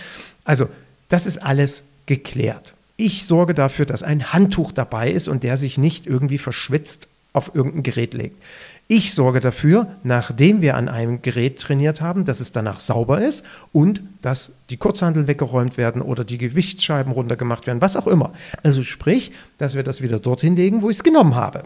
[0.42, 0.68] Also,
[1.08, 2.74] das ist alles geklärt.
[3.00, 7.54] Ich sorge dafür, dass ein Handtuch dabei ist und der sich nicht irgendwie verschwitzt auf
[7.54, 8.42] irgendein Gerät legt.
[8.88, 13.44] Ich sorge dafür, nachdem wir an einem Gerät trainiert haben, dass es danach sauber ist
[13.72, 18.32] und dass die Kurzhandel weggeräumt werden oder die Gewichtsscheiben runtergemacht werden, was auch immer.
[18.64, 21.62] Also sprich, dass wir das wieder dorthin legen, wo ich es genommen habe.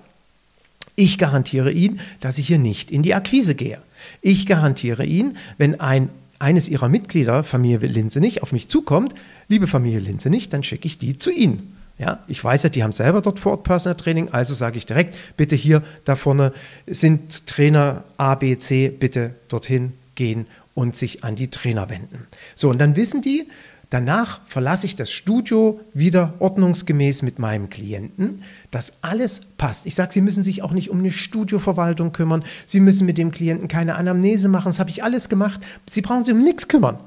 [0.97, 3.81] Ich garantiere Ihnen, dass ich hier nicht in die Akquise gehe.
[4.21, 6.11] Ich garantiere Ihnen, wenn ein
[6.42, 9.14] eines ihrer Mitglieder, Familie Linse nicht, auf mich zukommt,
[9.48, 11.76] liebe Familie Linse nicht, dann schicke ich die zu Ihnen.
[11.98, 14.85] Ja, ich weiß ja, die haben selber dort vor Ort Personal Training, also sage ich
[14.85, 16.52] direkt, bitte hier da vorne
[16.87, 22.26] sind Trainer A, B, C, bitte dorthin gehen und sich an die Trainer wenden.
[22.57, 23.46] So, und dann wissen die,
[23.92, 29.85] Danach verlasse ich das Studio wieder ordnungsgemäß mit meinem Klienten, dass alles passt.
[29.85, 32.42] Ich sage, Sie müssen sich auch nicht um eine Studioverwaltung kümmern.
[32.64, 34.70] Sie müssen mit dem Klienten keine Anamnese machen.
[34.70, 35.61] Das habe ich alles gemacht.
[35.90, 36.98] Sie brauchen sich um nichts kümmern.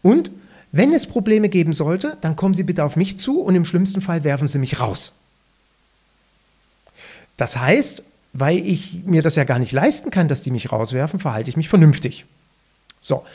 [0.00, 0.30] Und
[0.72, 4.00] wenn es Probleme geben sollte, dann kommen Sie bitte auf mich zu und im schlimmsten
[4.00, 5.12] Fall werfen Sie mich raus.
[7.36, 11.20] Das heißt, weil ich mir das ja gar nicht leisten kann, dass die mich rauswerfen,
[11.20, 12.24] verhalte ich mich vernünftig.
[13.02, 13.26] So.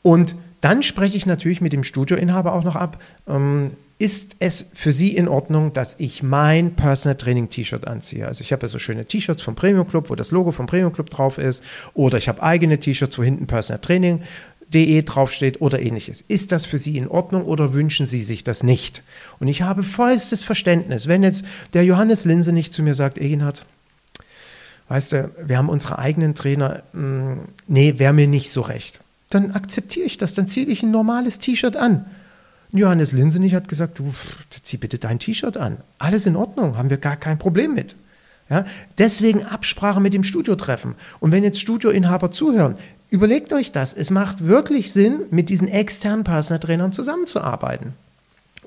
[0.00, 4.92] Und dann spreche ich natürlich mit dem Studioinhaber auch noch ab, ähm, ist es für
[4.92, 8.26] Sie in Ordnung, dass ich mein Personal Training T-Shirt anziehe?
[8.26, 10.90] Also ich habe ja so schöne T-Shirts vom Premium Club, wo das Logo vom Premium
[10.90, 14.22] Club drauf ist, oder ich habe eigene T-Shirts, wo hinten Personal Training
[14.72, 16.24] De draufsteht oder ähnliches.
[16.28, 19.02] Ist das für Sie in Ordnung oder wünschen Sie sich das nicht?
[19.40, 21.44] Und ich habe vollstes Verständnis, wenn jetzt
[21.74, 23.66] der Johannes Linse nicht zu mir sagt, Eginhard,
[24.88, 29.00] weißt du, wir haben unsere eigenen Trainer, mh, hm, nee, wäre mir nicht so recht
[29.30, 32.04] dann akzeptiere ich das, dann ziehe ich ein normales T-Shirt an.
[32.72, 34.12] Johannes Linsenich hat gesagt, du
[34.62, 35.78] zieh bitte dein T-Shirt an.
[35.98, 37.96] Alles in Ordnung, haben wir gar kein Problem mit.
[38.48, 38.64] Ja,
[38.98, 40.96] deswegen Absprache mit dem Studio treffen.
[41.20, 42.76] Und wenn jetzt Studioinhaber zuhören,
[43.08, 43.94] überlegt euch das.
[43.94, 47.94] Es macht wirklich Sinn, mit diesen externen Personal Trainern zusammenzuarbeiten.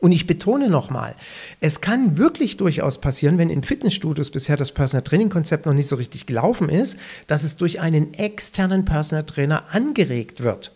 [0.03, 1.15] Und ich betone nochmal,
[1.61, 5.87] es kann wirklich durchaus passieren, wenn in Fitnessstudios bisher das Personal Training Konzept noch nicht
[5.87, 10.73] so richtig gelaufen ist, dass es durch einen externen Personal Trainer angeregt wird.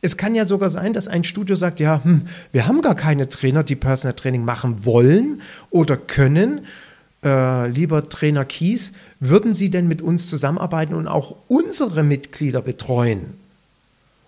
[0.00, 3.28] Es kann ja sogar sein, dass ein Studio sagt, ja, hm, wir haben gar keine
[3.28, 6.62] Trainer, die Personal Training machen wollen oder können.
[7.22, 13.45] Äh, lieber Trainer Kies, würden Sie denn mit uns zusammenarbeiten und auch unsere Mitglieder betreuen?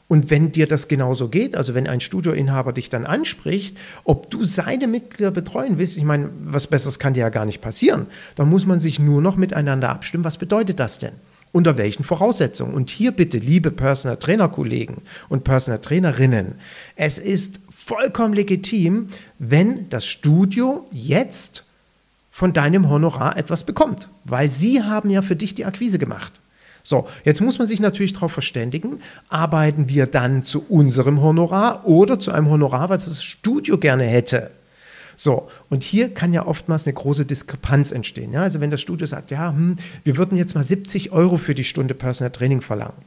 [0.09, 4.43] Und wenn dir das genauso geht, also wenn ein Studioinhaber dich dann anspricht, ob du
[4.45, 8.49] seine Mitglieder betreuen willst, ich meine, was Besseres kann dir ja gar nicht passieren, dann
[8.49, 11.13] muss man sich nur noch miteinander abstimmen, was bedeutet das denn?
[11.53, 12.75] Unter welchen Voraussetzungen?
[12.75, 16.55] Und hier bitte, liebe Personal Trainer Kollegen und Personal Trainerinnen,
[16.97, 21.65] es ist vollkommen legitim, wenn das Studio jetzt
[22.31, 26.41] von deinem Honorar etwas bekommt, weil sie haben ja für dich die Akquise gemacht.
[26.89, 32.19] So, jetzt muss man sich natürlich darauf verständigen, arbeiten wir dann zu unserem Honorar oder
[32.19, 34.51] zu einem Honorar, was das Studio gerne hätte.
[35.15, 38.33] So, und hier kann ja oftmals eine große Diskrepanz entstehen.
[38.33, 38.41] Ja?
[38.41, 41.65] Also wenn das Studio sagt, ja, hm, wir würden jetzt mal 70 Euro für die
[41.65, 43.05] Stunde Personal Training verlangen.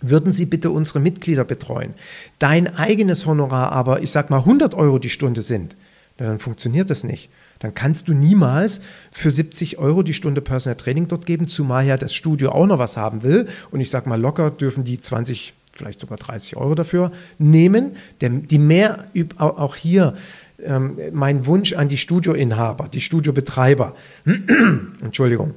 [0.00, 1.94] würden Sie bitte unsere Mitglieder betreuen.
[2.38, 5.74] Dein eigenes Honorar aber, ich sag mal 100 Euro die Stunde sind,
[6.16, 7.30] dann funktioniert das nicht.
[7.58, 8.80] Dann kannst du niemals
[9.12, 12.78] für 70 Euro die Stunde Personal Training dort geben, zumal ja das Studio auch noch
[12.78, 13.46] was haben will.
[13.70, 17.96] Und ich sag mal locker dürfen die 20, vielleicht sogar 30 Euro dafür nehmen.
[18.20, 20.14] Die mehr, auch hier
[20.62, 23.94] ähm, mein Wunsch an die Studioinhaber, die Studiobetreiber.
[25.02, 25.54] Entschuldigung.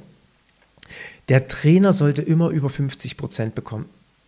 [1.28, 3.86] Der Trainer sollte immer über 50 Prozent bekommen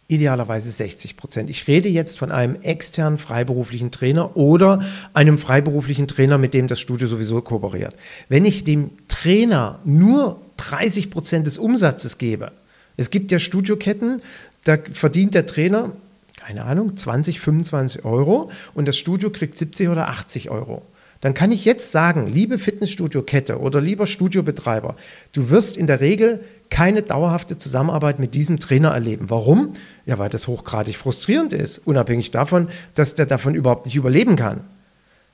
[0.09, 1.51] idealerweise 60 Prozent.
[1.51, 6.81] Ich rede jetzt von einem externen freiberuflichen Trainer oder einem freiberuflichen Trainer, mit dem das
[6.81, 7.95] Studio sowieso kooperiert.
[8.31, 12.53] Wenn ich dem Trainer nur 30 Prozent des Umsatzes gebe,
[12.97, 14.23] es gibt ja Studioketten,
[14.65, 15.93] da verdient der Trainer,
[16.37, 20.83] keine Ahnung, 20, 25 Euro und das Studio kriegt 70 oder 80 Euro
[21.21, 24.97] dann kann ich jetzt sagen, liebe Fitnessstudio-Kette oder lieber Studiobetreiber,
[25.33, 29.31] du wirst in der Regel keine dauerhafte Zusammenarbeit mit diesem Trainer erleben.
[29.31, 29.75] Warum?
[30.07, 34.61] Ja, weil das hochgradig frustrierend ist, unabhängig davon, dass der davon überhaupt nicht überleben kann.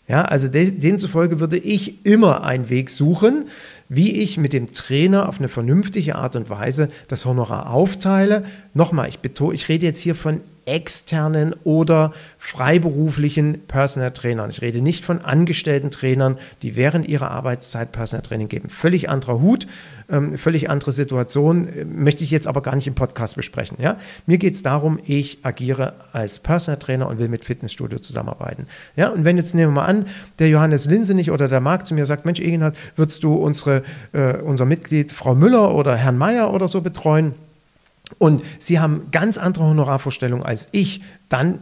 [0.07, 3.47] Ja, also de demzufolge würde ich immer einen Weg suchen,
[3.88, 8.44] wie ich mit dem Trainer auf eine vernünftige Art und Weise das Honorar aufteile.
[8.75, 14.50] Nochmal, ich betone, ich rede jetzt hier von externen oder freiberuflichen Personal Trainern.
[14.50, 18.68] Ich rede nicht von angestellten Trainern, die während ihrer Arbeitszeit Personal Training geben.
[18.68, 19.66] Völlig anderer Hut,
[20.11, 23.79] ähm, völlig andere Situation, äh, möchte ich jetzt aber gar nicht im Podcast besprechen.
[23.81, 23.96] Ja?
[24.27, 28.66] Mir geht es darum, ich agiere als Personal Trainer und will mit Fitnessstudio zusammenarbeiten.
[28.96, 29.09] Ja?
[29.09, 30.07] Und wenn jetzt nehmen wir mal an,
[30.38, 34.37] der Johannes Linsenich oder der Marc zu mir sagt, Mensch, Egenhard, würdest du unsere, äh,
[34.37, 37.35] unser Mitglied Frau Müller oder Herrn Meier oder so betreuen?
[38.18, 41.59] Und Sie haben ganz andere Honorarvorstellungen als ich, dann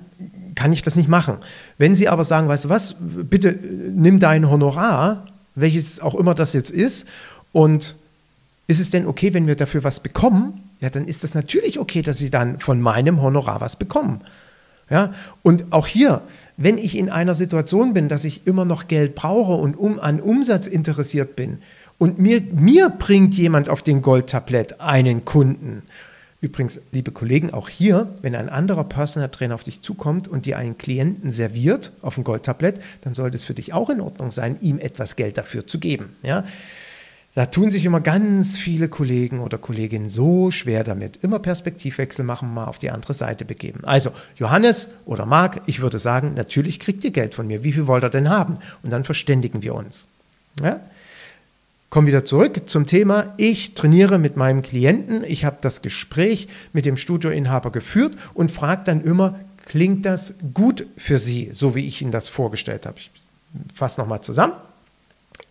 [0.54, 1.36] kann ich das nicht machen.
[1.78, 6.52] Wenn Sie aber sagen, weißt du was, bitte nimm dein Honorar, welches auch immer das
[6.52, 7.06] jetzt ist,
[7.52, 7.96] und
[8.66, 10.62] ist es denn okay, wenn wir dafür was bekommen?
[10.80, 14.20] Ja, dann ist das natürlich okay, dass Sie dann von meinem Honorar was bekommen.
[14.90, 16.22] Ja, und auch hier,
[16.56, 20.20] wenn ich in einer Situation bin, dass ich immer noch Geld brauche und um, an
[20.20, 21.58] Umsatz interessiert bin
[21.98, 25.82] und mir, mir bringt jemand auf den Goldtablett einen Kunden
[26.42, 30.58] Übrigens, liebe Kollegen, auch hier, wenn ein anderer Personal Trainer auf dich zukommt und dir
[30.58, 34.56] einen Klienten serviert auf ein Goldtablett, dann sollte es für dich auch in Ordnung sein,
[34.60, 36.16] ihm etwas Geld dafür zu geben.
[36.24, 36.42] Ja?
[37.34, 41.16] Da tun sich immer ganz viele Kollegen oder Kolleginnen so schwer damit.
[41.22, 43.84] Immer Perspektivwechsel machen, mal auf die andere Seite begeben.
[43.84, 47.62] Also, Johannes oder Marc, ich würde sagen, natürlich kriegt ihr Geld von mir.
[47.62, 48.54] Wie viel wollt ihr denn haben?
[48.82, 50.06] Und dann verständigen wir uns.
[50.60, 50.80] Ja?
[51.92, 53.34] Komme wieder zurück zum Thema.
[53.36, 55.22] Ich trainiere mit meinem Klienten.
[55.24, 60.86] Ich habe das Gespräch mit dem Studioinhaber geführt und frage dann immer, klingt das gut
[60.96, 62.96] für Sie, so wie ich Ihnen das vorgestellt habe.
[62.98, 63.10] Ich
[63.74, 64.54] fasse nochmal zusammen.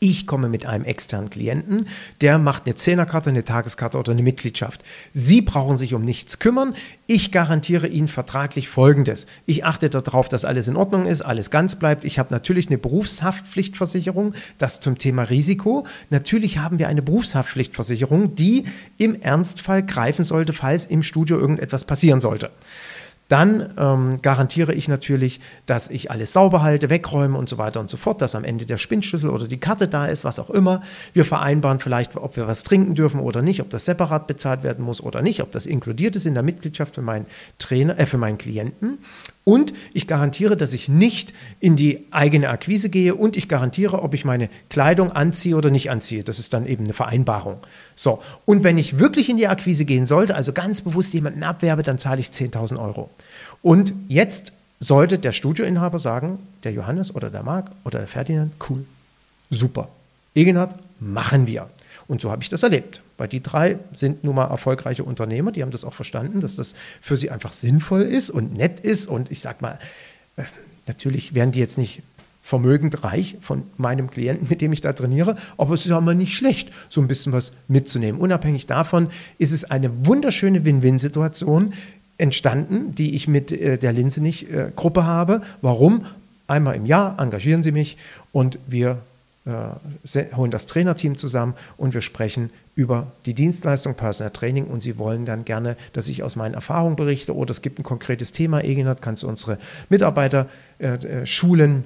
[0.03, 1.85] Ich komme mit einem externen Klienten,
[2.21, 4.83] der macht eine Zehnerkarte, eine Tageskarte oder eine Mitgliedschaft.
[5.13, 6.73] Sie brauchen sich um nichts kümmern.
[7.05, 9.27] Ich garantiere Ihnen vertraglich Folgendes.
[9.45, 12.03] Ich achte darauf, dass alles in Ordnung ist, alles ganz bleibt.
[12.03, 15.85] Ich habe natürlich eine Berufshaftpflichtversicherung, das zum Thema Risiko.
[16.09, 18.65] Natürlich haben wir eine Berufshaftpflichtversicherung, die
[18.97, 22.49] im Ernstfall greifen sollte, falls im Studio irgendetwas passieren sollte
[23.31, 27.89] dann ähm, garantiere ich natürlich, dass ich alles sauber halte, wegräume und so weiter und
[27.89, 30.81] so fort, dass am Ende der Spinnschlüssel oder die Karte da ist, was auch immer.
[31.13, 34.83] Wir vereinbaren vielleicht, ob wir was trinken dürfen oder nicht, ob das separat bezahlt werden
[34.83, 37.25] muss oder nicht, ob das inkludiert ist in der Mitgliedschaft für meinen
[37.57, 38.97] Trainer, äh, für meinen Klienten.
[39.43, 44.13] Und ich garantiere, dass ich nicht in die eigene Akquise gehe und ich garantiere, ob
[44.13, 46.23] ich meine Kleidung anziehe oder nicht anziehe.
[46.23, 47.57] Das ist dann eben eine Vereinbarung.
[47.95, 51.81] So, und wenn ich wirklich in die Akquise gehen sollte, also ganz bewusst jemanden abwerbe,
[51.81, 53.09] dann zahle ich 10.000 Euro.
[53.63, 58.85] Und jetzt sollte der Studioinhaber sagen, der Johannes oder der Marc oder der Ferdinand, cool,
[59.49, 59.89] super.
[60.35, 61.67] Egenhard, machen wir.
[62.11, 63.01] Und so habe ich das erlebt.
[63.17, 66.75] Weil die drei sind nun mal erfolgreiche Unternehmer, die haben das auch verstanden, dass das
[66.99, 69.07] für sie einfach sinnvoll ist und nett ist.
[69.07, 69.79] Und ich sage mal,
[70.35, 70.43] äh,
[70.87, 72.01] natürlich werden die jetzt nicht
[72.43, 76.13] vermögend reich von meinem Klienten, mit dem ich da trainiere, aber es ist auch mal
[76.13, 78.19] nicht schlecht, so ein bisschen was mitzunehmen.
[78.19, 81.71] Unabhängig davon ist es eine wunderschöne Win-Win-Situation
[82.17, 85.43] entstanden, die ich mit äh, der Linsenich-Gruppe habe.
[85.61, 86.05] Warum?
[86.45, 87.95] Einmal im Jahr engagieren sie mich
[88.33, 89.10] und wir äh,
[89.45, 95.25] holen das Trainerteam zusammen und wir sprechen über die Dienstleistung Personal Training und Sie wollen
[95.25, 99.01] dann gerne, dass ich aus meinen Erfahrungen berichte oder es gibt ein konkretes Thema, Egenhard,
[99.01, 99.57] kannst du unsere
[99.89, 100.47] Mitarbeiter
[100.79, 101.85] äh, äh, schulen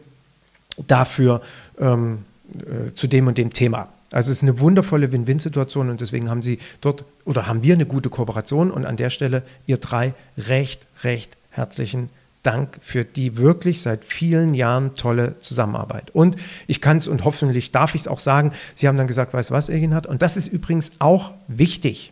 [0.88, 1.42] dafür
[1.80, 3.88] ähm, äh, zu dem und dem Thema.
[4.12, 7.86] Also es ist eine wundervolle Win-Win-Situation und deswegen haben Sie dort oder haben wir eine
[7.86, 12.25] gute Kooperation und an der Stelle ihr drei recht, recht herzlichen Dank.
[12.46, 16.12] Dank für die wirklich seit vielen Jahren tolle Zusammenarbeit.
[16.12, 16.36] Und
[16.68, 19.50] ich kann es und hoffentlich darf ich es auch sagen, Sie haben dann gesagt, weißt
[19.50, 20.08] du was, Egin hat?
[20.08, 22.12] Und das ist übrigens auch wichtig.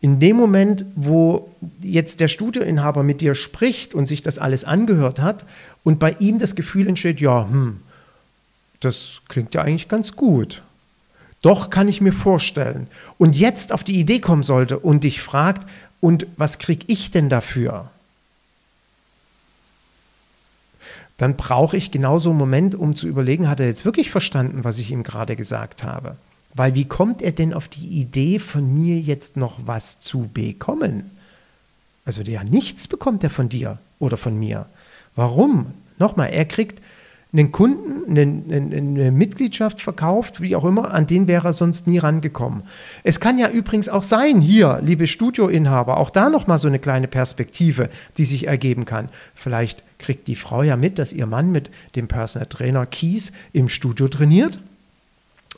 [0.00, 5.20] In dem Moment, wo jetzt der Studioinhaber mit dir spricht und sich das alles angehört
[5.20, 5.44] hat
[5.82, 7.80] und bei ihm das Gefühl entsteht, ja, hm,
[8.80, 10.62] das klingt ja eigentlich ganz gut.
[11.42, 12.88] Doch kann ich mir vorstellen.
[13.16, 15.66] Und jetzt auf die Idee kommen sollte und dich fragt,
[16.00, 17.90] und was kriege ich denn dafür?
[21.18, 24.78] Dann brauche ich genauso einen Moment, um zu überlegen, hat er jetzt wirklich verstanden, was
[24.78, 26.16] ich ihm gerade gesagt habe?
[26.54, 31.10] Weil wie kommt er denn auf die Idee, von mir jetzt noch was zu bekommen?
[32.04, 34.66] Also ja, nichts bekommt er von dir oder von mir.
[35.14, 35.74] Warum?
[35.98, 36.80] Nochmal, er kriegt
[37.32, 41.98] einen Kunden, eine, eine, Mitgliedschaft verkauft, wie auch immer, an den wäre er sonst nie
[41.98, 42.62] rangekommen.
[43.04, 47.06] Es kann ja übrigens auch sein, hier, liebe Studioinhaber, auch da nochmal so eine kleine
[47.06, 49.10] Perspektive, die sich ergeben kann.
[49.34, 53.68] Vielleicht kriegt die Frau ja mit, dass ihr Mann mit dem Personal Trainer Kies im
[53.68, 54.58] Studio trainiert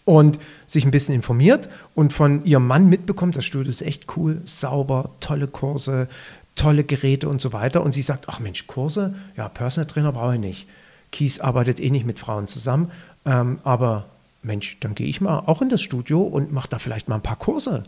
[0.05, 4.43] und sich ein bisschen informiert und von ihrem Mann mitbekommt, das Studio ist echt cool,
[4.45, 6.09] sauber, tolle Kurse,
[6.57, 7.85] tolle Geräte und so weiter.
[7.85, 10.67] Und sie sagt, ach Mensch, Kurse, ja, Personal Trainer brauche ich nicht.
[11.13, 12.91] Kies arbeitet eh nicht mit Frauen zusammen,
[13.25, 14.07] ähm, aber
[14.43, 17.23] Mensch, dann gehe ich mal auch in das Studio und mache da vielleicht mal ein
[17.23, 17.83] paar Kurse.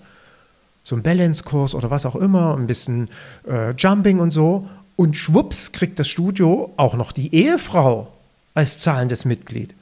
[0.84, 3.08] So ein Balance-Kurs oder was auch immer, ein bisschen
[3.48, 4.68] äh, Jumping und so.
[4.96, 8.12] Und schwupps kriegt das Studio auch noch die Ehefrau
[8.54, 9.74] als zahlendes Mitglied.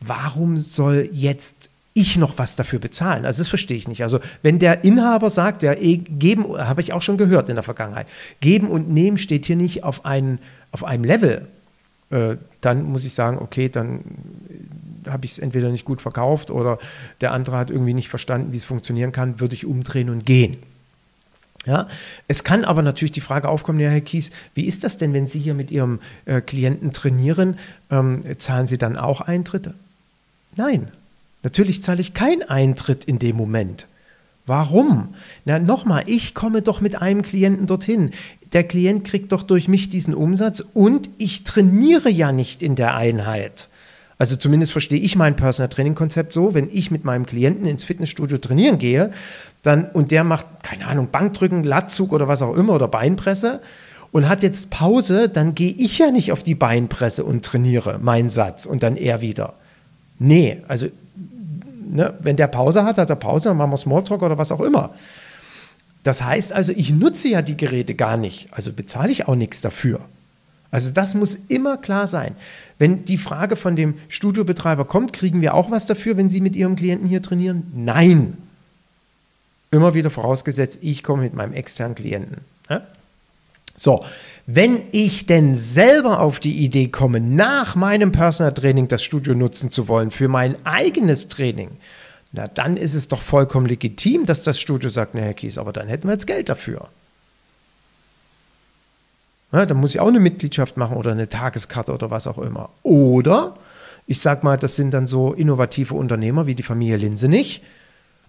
[0.00, 3.26] Warum soll jetzt ich noch was dafür bezahlen?
[3.26, 4.02] Also das verstehe ich nicht.
[4.02, 7.62] Also wenn der Inhaber sagt, ja, eh, geben, habe ich auch schon gehört in der
[7.62, 8.06] Vergangenheit,
[8.40, 10.38] geben und nehmen steht hier nicht auf, einen,
[10.72, 11.46] auf einem Level.
[12.10, 14.00] Äh, dann muss ich sagen, okay, dann
[15.08, 16.78] habe ich es entweder nicht gut verkauft oder
[17.20, 20.56] der andere hat irgendwie nicht verstanden, wie es funktionieren kann, würde ich umdrehen und gehen.
[21.66, 21.88] Ja,
[22.26, 25.26] es kann aber natürlich die Frage aufkommen, ja, Herr Kies, wie ist das denn, wenn
[25.26, 27.58] Sie hier mit Ihrem äh, Klienten trainieren?
[27.90, 29.74] Ähm, zahlen Sie dann auch Eintritte?
[30.56, 30.88] Nein,
[31.42, 33.86] natürlich zahle ich keinen Eintritt in dem Moment.
[34.46, 35.14] Warum?
[35.44, 38.10] Na, nochmal, ich komme doch mit einem Klienten dorthin
[38.52, 42.94] der Klient kriegt doch durch mich diesen Umsatz und ich trainiere ja nicht in der
[42.96, 43.68] Einheit.
[44.18, 47.84] Also zumindest verstehe ich mein Personal Training Konzept so, wenn ich mit meinem Klienten ins
[47.84, 49.10] Fitnessstudio trainieren gehe,
[49.62, 53.60] dann und der macht keine Ahnung Bankdrücken, Latzug oder was auch immer oder Beinpresse
[54.12, 58.30] und hat jetzt Pause, dann gehe ich ja nicht auf die Beinpresse und trainiere meinen
[58.30, 59.54] Satz und dann er wieder.
[60.18, 60.88] Nee, also
[61.90, 64.60] ne, wenn der Pause hat, hat er Pause, dann machen wir Smalltalk oder was auch
[64.60, 64.94] immer.
[66.02, 69.60] Das heißt also, ich nutze ja die Geräte gar nicht, also bezahle ich auch nichts
[69.60, 70.00] dafür.
[70.70, 72.36] Also das muss immer klar sein.
[72.78, 76.54] Wenn die Frage von dem Studiobetreiber kommt, kriegen wir auch was dafür, wenn Sie mit
[76.54, 77.70] Ihrem Klienten hier trainieren?
[77.74, 78.38] Nein.
[79.72, 82.38] Immer wieder vorausgesetzt, ich komme mit meinem externen Klienten.
[83.76, 84.04] So,
[84.54, 89.70] wenn ich denn selber auf die Idee komme, nach meinem Personal Training das Studio nutzen
[89.70, 91.70] zu wollen für mein eigenes Training,
[92.32, 95.72] na dann ist es doch vollkommen legitim, dass das Studio sagt, na Herr Kies, aber
[95.72, 96.88] dann hätten wir jetzt Geld dafür.
[99.52, 102.70] Ja, dann muss ich auch eine Mitgliedschaft machen oder eine Tageskarte oder was auch immer.
[102.82, 103.56] Oder
[104.06, 107.62] ich sage mal, das sind dann so innovative Unternehmer wie die Familie Linse nicht.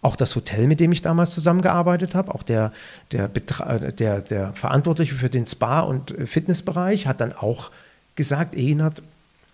[0.02, 2.72] Auch das Hotel, mit dem ich damals zusammengearbeitet habe, auch der,
[3.12, 7.72] der, der, der Verantwortliche für den Spa- und Fitnessbereich hat dann auch
[8.16, 9.04] gesagt, Ehenhard,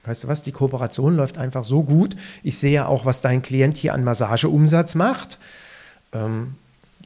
[0.08, 2.16] Weißt du was, die Kooperation läuft einfach so gut.
[2.42, 5.38] Ich sehe ja auch, was dein Klient hier an Massageumsatz macht.
[6.14, 6.56] Ähm,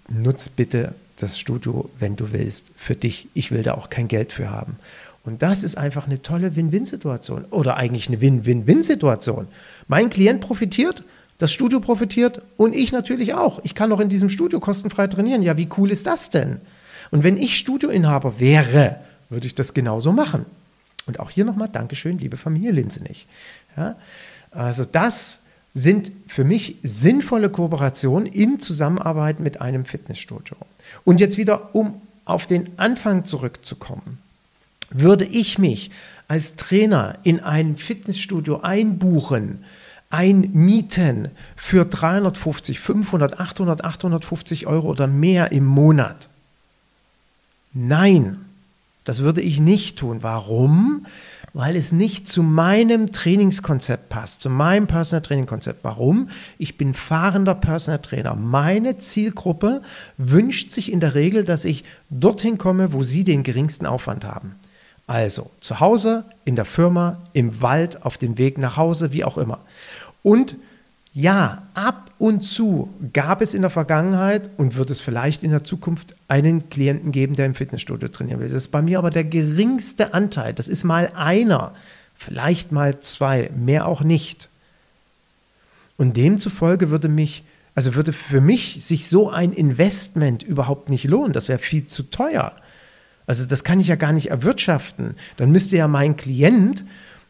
[0.08, 3.27] nutz bitte das Studio, wenn du willst, für dich.
[3.34, 4.77] Ich will da auch kein Geld für haben.
[5.23, 9.47] Und das ist einfach eine tolle Win-Win-Situation oder eigentlich eine Win-Win-Win-Situation.
[9.88, 11.04] Mein Klient profitiert,
[11.41, 13.60] das Studio profitiert und ich natürlich auch.
[13.63, 15.41] Ich kann auch in diesem Studio kostenfrei trainieren.
[15.41, 16.62] Ja, wie cool ist das denn?
[17.10, 18.97] Und wenn ich Studioinhaber wäre,
[19.30, 20.45] würde ich das genauso machen.
[21.08, 23.25] Und auch hier nochmal Dankeschön, liebe Familie Linsenich.
[23.75, 23.95] Ja,
[24.51, 25.39] also das
[25.73, 30.58] sind für mich sinnvolle Kooperationen in Zusammenarbeit mit einem Fitnessstudio.
[31.06, 34.19] Und jetzt wieder, um auf den Anfang zurückzukommen,
[34.91, 35.89] würde ich mich
[36.27, 39.63] als Trainer in ein Fitnessstudio einbuchen,
[40.12, 46.30] einmieten für 350, 500, 800, 850 Euro oder mehr im Monat?
[47.74, 48.38] Nein,
[49.06, 50.19] das würde ich nicht tun.
[50.21, 51.06] Warum?
[51.54, 55.84] Weil es nicht zu meinem Trainingskonzept passt, zu meinem Personal Training Konzept.
[55.84, 56.30] Warum?
[56.58, 58.36] Ich bin fahrender Personal Trainer.
[58.36, 59.82] Meine Zielgruppe
[60.17, 64.56] wünscht sich in der Regel, dass ich dorthin komme, wo sie den geringsten Aufwand haben.
[65.08, 69.38] Also zu Hause, in der Firma, im Wald, auf dem Weg nach Hause, wie auch
[69.38, 69.60] immer.
[70.23, 70.55] Und
[71.13, 75.63] ja, ab und zu gab es in der Vergangenheit und wird es vielleicht in der
[75.63, 78.47] Zukunft einen Klienten geben, der im Fitnessstudio trainieren will.
[78.47, 80.53] Das ist bei mir aber der geringste Anteil.
[80.53, 81.74] Das ist mal einer,
[82.15, 84.47] vielleicht mal zwei, mehr auch nicht.
[85.97, 87.43] Und demzufolge würde mich
[87.74, 91.34] Also würde für mich sich so ein Investment überhaupt nicht lohnen.
[91.34, 92.53] Das wäre viel zu teuer.
[93.28, 95.15] Also das kann ich ja gar nicht erwirtschaften.
[95.38, 96.84] Dann müsste ja mein Klient,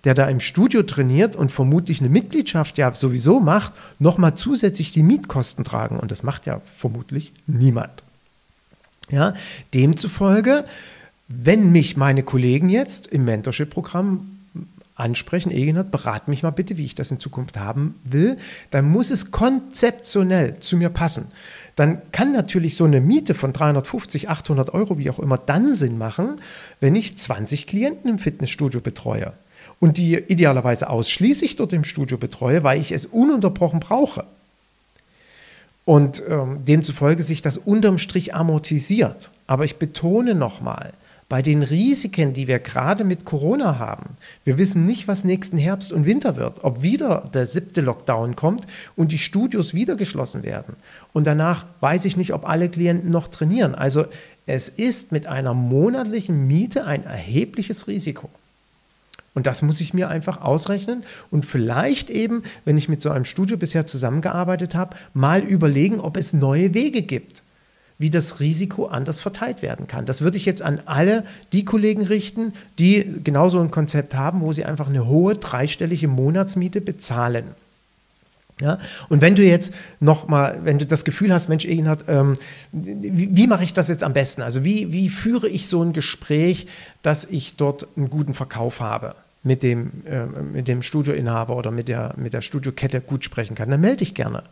[0.04, 5.04] der da im Studio trainiert und vermutlich eine Mitgliedschaft ja sowieso macht, nochmal zusätzlich die
[5.04, 6.00] Mietkosten tragen.
[6.00, 8.04] Und das macht ja vermutlich niemand.
[9.10, 9.34] Ja,
[9.74, 10.66] demzufolge,
[11.28, 14.28] wenn mich meine Kollegen jetzt im Mentorship-Programm
[14.96, 18.38] ansprechen, Egenhard, berat mich mal bitte, wie ich das in Zukunft haben will,
[18.70, 21.28] dann muss es konzeptionell zu mir passen.
[21.76, 25.98] Dann kann natürlich so eine Miete von 350, 800 Euro, wie auch immer, dann Sinn
[25.98, 26.40] machen,
[26.80, 29.34] wenn ich 20 Klienten im Fitnessstudio betreue
[29.82, 34.24] und die idealerweise ausschließlich dort im Studio betreue, weil ich es ununterbrochen brauche.
[35.84, 39.32] Und ähm, demzufolge sich das unterm Strich amortisiert.
[39.48, 40.94] Aber ich betone nochmal,
[41.32, 44.18] bei den Risiken, die wir gerade mit Corona haben.
[44.44, 48.68] Wir wissen nicht, was nächsten Herbst und Winter wird, ob wieder der siebte Lockdown kommt
[48.98, 50.76] und die Studios wieder geschlossen werden.
[51.14, 53.76] Und danach weiß ich nicht, ob alle Klienten noch trainieren.
[53.76, 54.06] Also
[54.46, 58.30] es ist mit einer monatlichen Miete ein erhebliches Risiko.
[59.34, 63.26] Und das muss ich mir einfach ausrechnen und vielleicht eben, wenn ich mit so einem
[63.26, 67.44] Studio bisher zusammengearbeitet habe, mal überlegen, ob es neue Wege gibt
[68.02, 70.08] wie das Risiko anders verteilt werden kann.
[70.08, 71.24] Das würde ich jetzt an alle
[71.54, 76.82] die Kollegen richten, die genauso ein Konzept haben, wo sie einfach eine hohe dreistellige Monatsmiete
[76.82, 77.44] bezahlen.
[78.62, 78.78] Ja,
[79.10, 82.38] und wenn du jetzt nochmal, wenn du das Gefühl hast, Mensch, Egenhard, ähm,
[82.72, 84.44] wie, wie mache ich das jetzt am besten?
[84.44, 86.68] Also wie, wie führe ich so ein Gespräch,
[87.02, 89.16] dass ich dort einen guten Verkauf habe?
[89.44, 93.70] mit dem, äh, mit dem Studioinhaber oder mit der, mit der Studiokette gut sprechen kann,
[93.70, 94.44] dann melde dich gerne.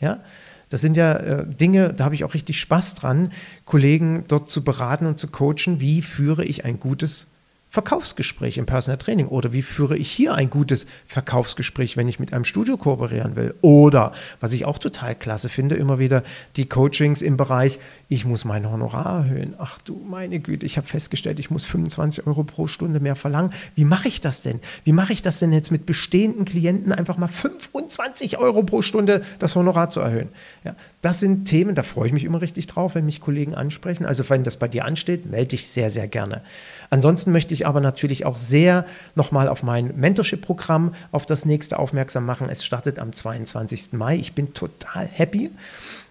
[0.00, 0.20] Ja?
[0.68, 3.32] Das sind ja äh, Dinge, da habe ich auch richtig Spaß dran,
[3.64, 7.26] Kollegen dort zu beraten und zu coachen, wie führe ich ein gutes
[7.74, 12.32] Verkaufsgespräch im Personal Training oder wie führe ich hier ein gutes Verkaufsgespräch, wenn ich mit
[12.32, 16.22] einem Studio kooperieren will oder was ich auch total klasse finde, immer wieder
[16.54, 19.54] die Coachings im Bereich, ich muss mein Honorar erhöhen.
[19.58, 23.52] Ach du meine Güte, ich habe festgestellt, ich muss 25 Euro pro Stunde mehr verlangen.
[23.74, 24.60] Wie mache ich das denn?
[24.84, 29.24] Wie mache ich das denn jetzt mit bestehenden Klienten einfach mal 25 Euro pro Stunde
[29.40, 30.28] das Honorar zu erhöhen?
[30.62, 34.06] Ja, das sind Themen, da freue ich mich immer richtig drauf, wenn mich Kollegen ansprechen.
[34.06, 36.40] Also wenn das bei dir ansteht, melde dich sehr, sehr gerne.
[36.88, 42.24] Ansonsten möchte ich aber natürlich auch sehr nochmal auf mein Mentorship-Programm, auf das nächste aufmerksam
[42.24, 42.48] machen.
[42.48, 43.92] Es startet am 22.
[43.92, 44.16] Mai.
[44.16, 45.50] Ich bin total happy.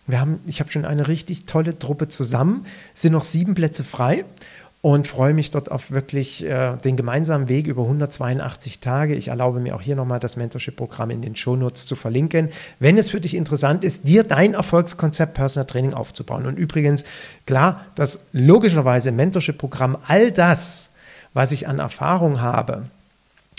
[0.06, 2.66] Wir haben, ich habe schon eine richtig tolle Truppe zusammen.
[2.94, 4.26] Es sind noch sieben Plätze frei
[4.84, 9.16] und freue mich dort auf wirklich äh, den gemeinsamen Weg über 182 Tage.
[9.16, 13.10] Ich erlaube mir auch hier nochmal das Mentorship-Programm in den Shownotes zu verlinken, wenn es
[13.10, 16.46] für dich interessant ist, dir dein Erfolgskonzept Personal Training aufzubauen.
[16.46, 17.06] Und übrigens,
[17.46, 20.92] klar, dass logischerweise Mentorship-Programm all das,
[21.34, 22.84] was ich an Erfahrung habe,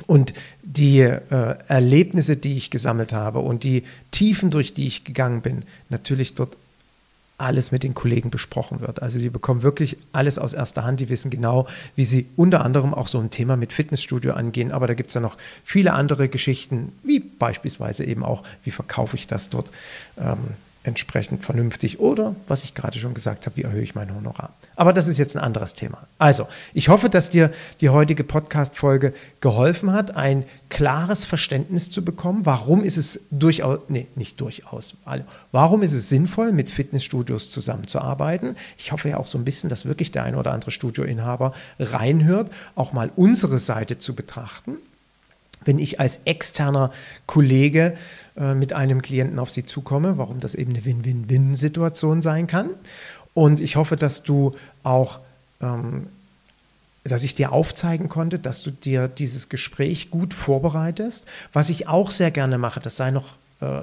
[0.07, 1.21] und die äh,
[1.69, 6.59] Erlebnisse, die ich gesammelt habe und die Tiefen, durch die ich gegangen bin, natürlich dort
[7.37, 9.03] alles mit den Kollegen besprochen wird.
[9.03, 11.01] Also die bekommen wirklich alles aus erster Hand.
[11.01, 11.67] Die wissen genau,
[11.97, 14.71] wie sie unter anderem auch so ein Thema mit Fitnessstudio angehen.
[14.71, 19.17] Aber da gibt es ja noch viele andere Geschichten, wie beispielsweise eben auch, wie verkaufe
[19.17, 19.71] ich das dort
[20.19, 20.39] ähm,
[20.85, 24.53] entsprechend vernünftig oder, was ich gerade schon gesagt habe, wie erhöhe ich mein Honorar.
[24.77, 26.07] Aber das ist jetzt ein anderes Thema.
[26.19, 32.45] Also, ich hoffe, dass dir die heutige Podcast-Folge geholfen hat, ein klares Verständnis zu bekommen.
[32.45, 34.95] Warum ist es durchaus, nee, nicht durchaus,
[35.53, 38.57] warum ist es sinnvoll, mit Fitnessstudios zusammenzuarbeiten?
[38.77, 42.51] Ich hoffe ja auch so ein bisschen, dass wirklich der ein oder andere Studioinhaber reinhört,
[42.75, 44.77] auch mal unsere Seite zu betrachten.
[45.65, 46.91] Wenn ich als externer
[47.27, 47.97] Kollege
[48.37, 52.71] äh, mit einem Klienten auf sie zukomme, warum das eben eine Win-Win-Win-Situation sein kann.
[53.33, 55.21] Und ich hoffe, dass du auch,
[55.61, 56.09] ähm,
[57.05, 61.27] dass ich dir aufzeigen konnte, dass du dir dieses Gespräch gut vorbereitest.
[61.53, 63.83] Was ich auch sehr gerne mache, das sei noch äh,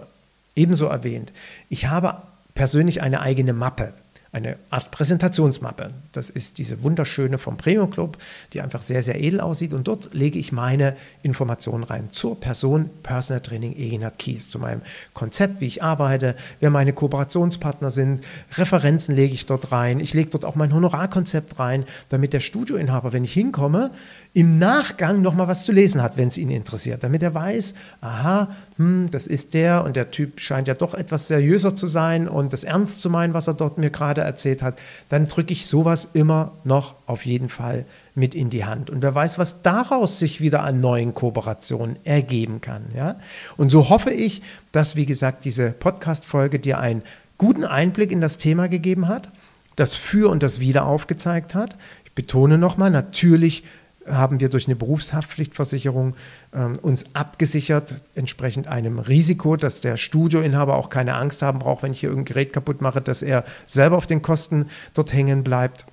[0.56, 1.32] ebenso erwähnt.
[1.70, 2.22] Ich habe
[2.54, 3.93] persönlich eine eigene Mappe
[4.34, 5.92] eine Art Präsentationsmappe.
[6.14, 8.18] Das ist diese wunderschöne vom Premium Club,
[8.54, 9.74] die einfach sehr, sehr edel aussieht.
[9.74, 14.82] Und dort lege ich meine Informationen rein zur Person Personal Training Eginhard Kies, zu meinem
[15.14, 18.24] Konzept, wie ich arbeite, wer meine Kooperationspartner sind.
[18.58, 20.00] Referenzen lege ich dort rein.
[20.00, 23.92] Ich lege dort auch mein Honorarkonzept rein, damit der Studioinhaber, wenn ich hinkomme,
[24.34, 28.48] im Nachgang nochmal was zu lesen hat, wenn es ihn interessiert, damit er weiß, aha,
[28.78, 32.54] hm, das ist der und der Typ scheint ja doch etwas seriöser zu sein und
[32.54, 34.78] das ernst zu meinen, was er dort mir gerade erzählt hat,
[35.10, 38.90] dann drücke ich sowas immer noch auf jeden Fall mit in die Hand.
[38.90, 42.86] Und wer weiß, was daraus sich wieder an neuen Kooperationen ergeben kann.
[42.96, 43.18] Ja?
[43.58, 47.04] Und so hoffe ich, dass, wie gesagt, diese Podcast-Folge dir einen
[47.38, 49.30] guten Einblick in das Thema gegeben hat,
[49.76, 51.76] das Für und das Wider aufgezeigt hat.
[52.06, 53.64] Ich betone nochmal, natürlich
[54.12, 56.16] haben wir durch eine Berufshaftpflichtversicherung
[56.53, 61.93] ähm, uns abgesichert, entsprechend einem Risiko, dass der Studioinhaber auch keine Angst haben braucht, wenn
[61.93, 65.86] ich hier irgendein Gerät kaputt mache, dass er selber auf den Kosten dort hängen bleibt.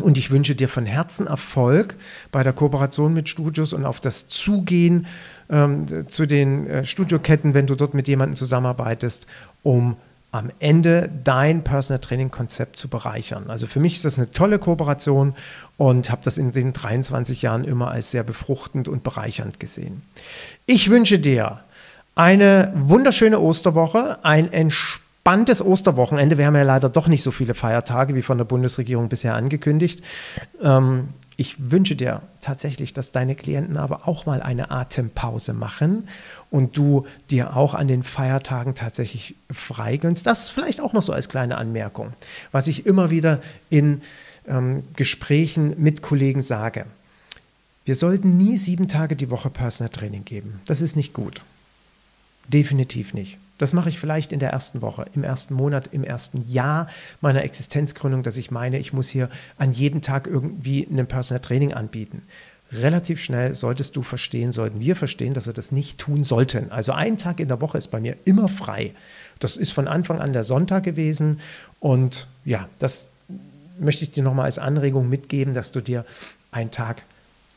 [0.00, 1.96] Und ich wünsche dir von Herzen Erfolg
[2.30, 5.06] bei der Kooperation mit Studios und auf das Zugehen
[5.50, 9.26] ähm, zu den äh, Studioketten, wenn du dort mit jemandem zusammenarbeitest,
[9.62, 9.96] um
[10.32, 13.44] am Ende dein Personal Training Konzept zu bereichern.
[13.48, 15.34] Also für mich ist das eine tolle Kooperation
[15.76, 20.02] und habe das in den 23 Jahren immer als sehr befruchtend und bereichernd gesehen.
[20.64, 21.60] Ich wünsche dir
[22.14, 26.38] eine wunderschöne Osterwoche, ein entspanntes Osterwochenende.
[26.38, 30.02] Wir haben ja leider doch nicht so viele Feiertage wie von der Bundesregierung bisher angekündigt.
[30.62, 31.08] Ähm,
[31.42, 36.06] ich wünsche dir tatsächlich, dass deine Klienten aber auch mal eine Atempause machen
[36.52, 40.24] und du dir auch an den Feiertagen tatsächlich frei gönnst.
[40.24, 42.12] Das vielleicht auch noch so als kleine Anmerkung,
[42.52, 44.02] was ich immer wieder in
[44.46, 46.86] ähm, Gesprächen mit Kollegen sage.
[47.84, 50.60] Wir sollten nie sieben Tage die Woche Personal Training geben.
[50.66, 51.40] Das ist nicht gut.
[52.46, 53.38] Definitiv nicht.
[53.62, 56.88] Das mache ich vielleicht in der ersten Woche, im ersten Monat, im ersten Jahr
[57.20, 61.72] meiner Existenzgründung, dass ich meine, ich muss hier an jedem Tag irgendwie ein Personal Training
[61.72, 62.22] anbieten.
[62.72, 66.72] Relativ schnell solltest du verstehen, sollten wir verstehen, dass wir das nicht tun sollten.
[66.72, 68.94] Also ein Tag in der Woche ist bei mir immer frei.
[69.38, 71.38] Das ist von Anfang an der Sonntag gewesen.
[71.78, 73.10] Und ja, das
[73.78, 76.04] möchte ich dir nochmal als Anregung mitgeben, dass du dir
[76.50, 77.02] einen Tag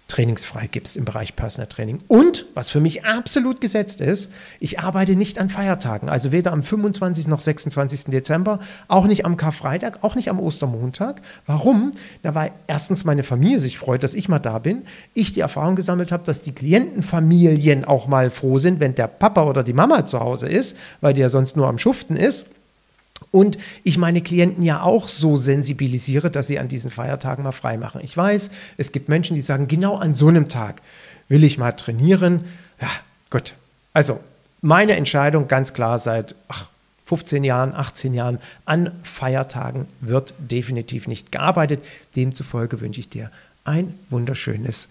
[0.08, 2.00] trainingsfrei gibst im Bereich Personal Training.
[2.08, 6.62] Und, was für mich absolut gesetzt ist, ich arbeite nicht an Feiertagen, also weder am
[6.62, 7.28] 25.
[7.28, 8.06] noch 26.
[8.06, 11.22] Dezember, auch nicht am Karfreitag, auch nicht am Ostermontag.
[11.48, 11.92] Warum?
[12.24, 14.84] Na, weil erstens meine Familie sich freut, dass ich mal da bin,
[15.14, 19.46] ich die Erfahrung gesammelt habe, dass die Klientenfamilien auch mal froh sind, wenn der Papa
[19.46, 22.46] oder die Mama zu Hause ist, weil die ja sonst nur am Schuften ist
[23.36, 27.76] und ich meine Klienten ja auch so sensibilisiere, dass sie an diesen Feiertagen mal frei
[27.76, 28.00] machen.
[28.02, 30.82] Ich weiß, es gibt Menschen, die sagen, genau an so einem Tag
[31.28, 32.46] will ich mal trainieren.
[32.80, 32.88] Ja,
[33.30, 33.56] gut.
[33.92, 34.22] Also
[34.62, 36.70] meine Entscheidung ganz klar seit ach,
[37.08, 41.84] 15 Jahren, 18 Jahren an Feiertagen wird definitiv nicht gearbeitet.
[42.16, 43.32] Demzufolge wünsche ich dir
[43.66, 44.88] ein wunderschönes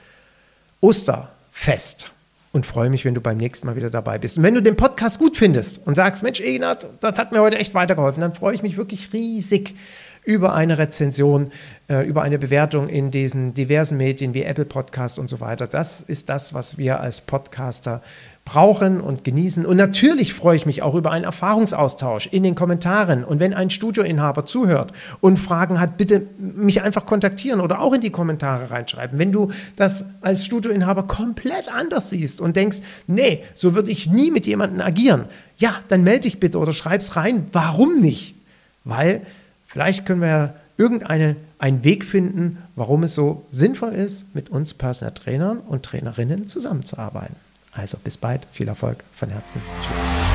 [0.83, 2.11] Osterfest
[2.55, 4.37] und freue mich, wenn du beim nächsten Mal wieder dabei bist.
[4.37, 7.59] Und wenn du den Podcast gut findest und sagst, Mensch, Ignat, das hat mir heute
[7.59, 9.75] echt weitergeholfen, dann freue ich mich wirklich riesig
[10.23, 11.51] über eine Rezension,
[11.89, 15.67] äh, über eine Bewertung in diesen diversen Medien wie Apple Podcast und so weiter.
[15.67, 18.03] Das ist das, was wir als Podcaster
[18.45, 19.65] brauchen und genießen.
[19.65, 23.25] Und natürlich freue ich mich auch über einen Erfahrungsaustausch in den Kommentaren.
[23.25, 28.03] Und wenn ein Studioinhaber zuhört und Fragen hat, bitte mich einfach kontaktieren oder auch in
[28.03, 29.19] die Kommentare reinschreiben.
[29.19, 34.31] Wenn du das als Studioinhaber komplett anders siehst und denkst, nee, so würde ich nie
[34.31, 35.25] mit jemandem agieren,
[35.57, 37.47] ja, dann melde dich bitte oder schreib's rein.
[37.53, 38.35] Warum nicht?
[38.85, 39.23] Weil
[39.65, 41.37] vielleicht können wir ja irgendeinen
[41.83, 47.37] Weg finden, warum es so sinnvoll ist, mit uns Personal Trainern und Trainerinnen zusammenzuarbeiten.
[47.75, 49.61] Also bis bald, viel Erfolg von Herzen.
[49.83, 50.34] Tschüss.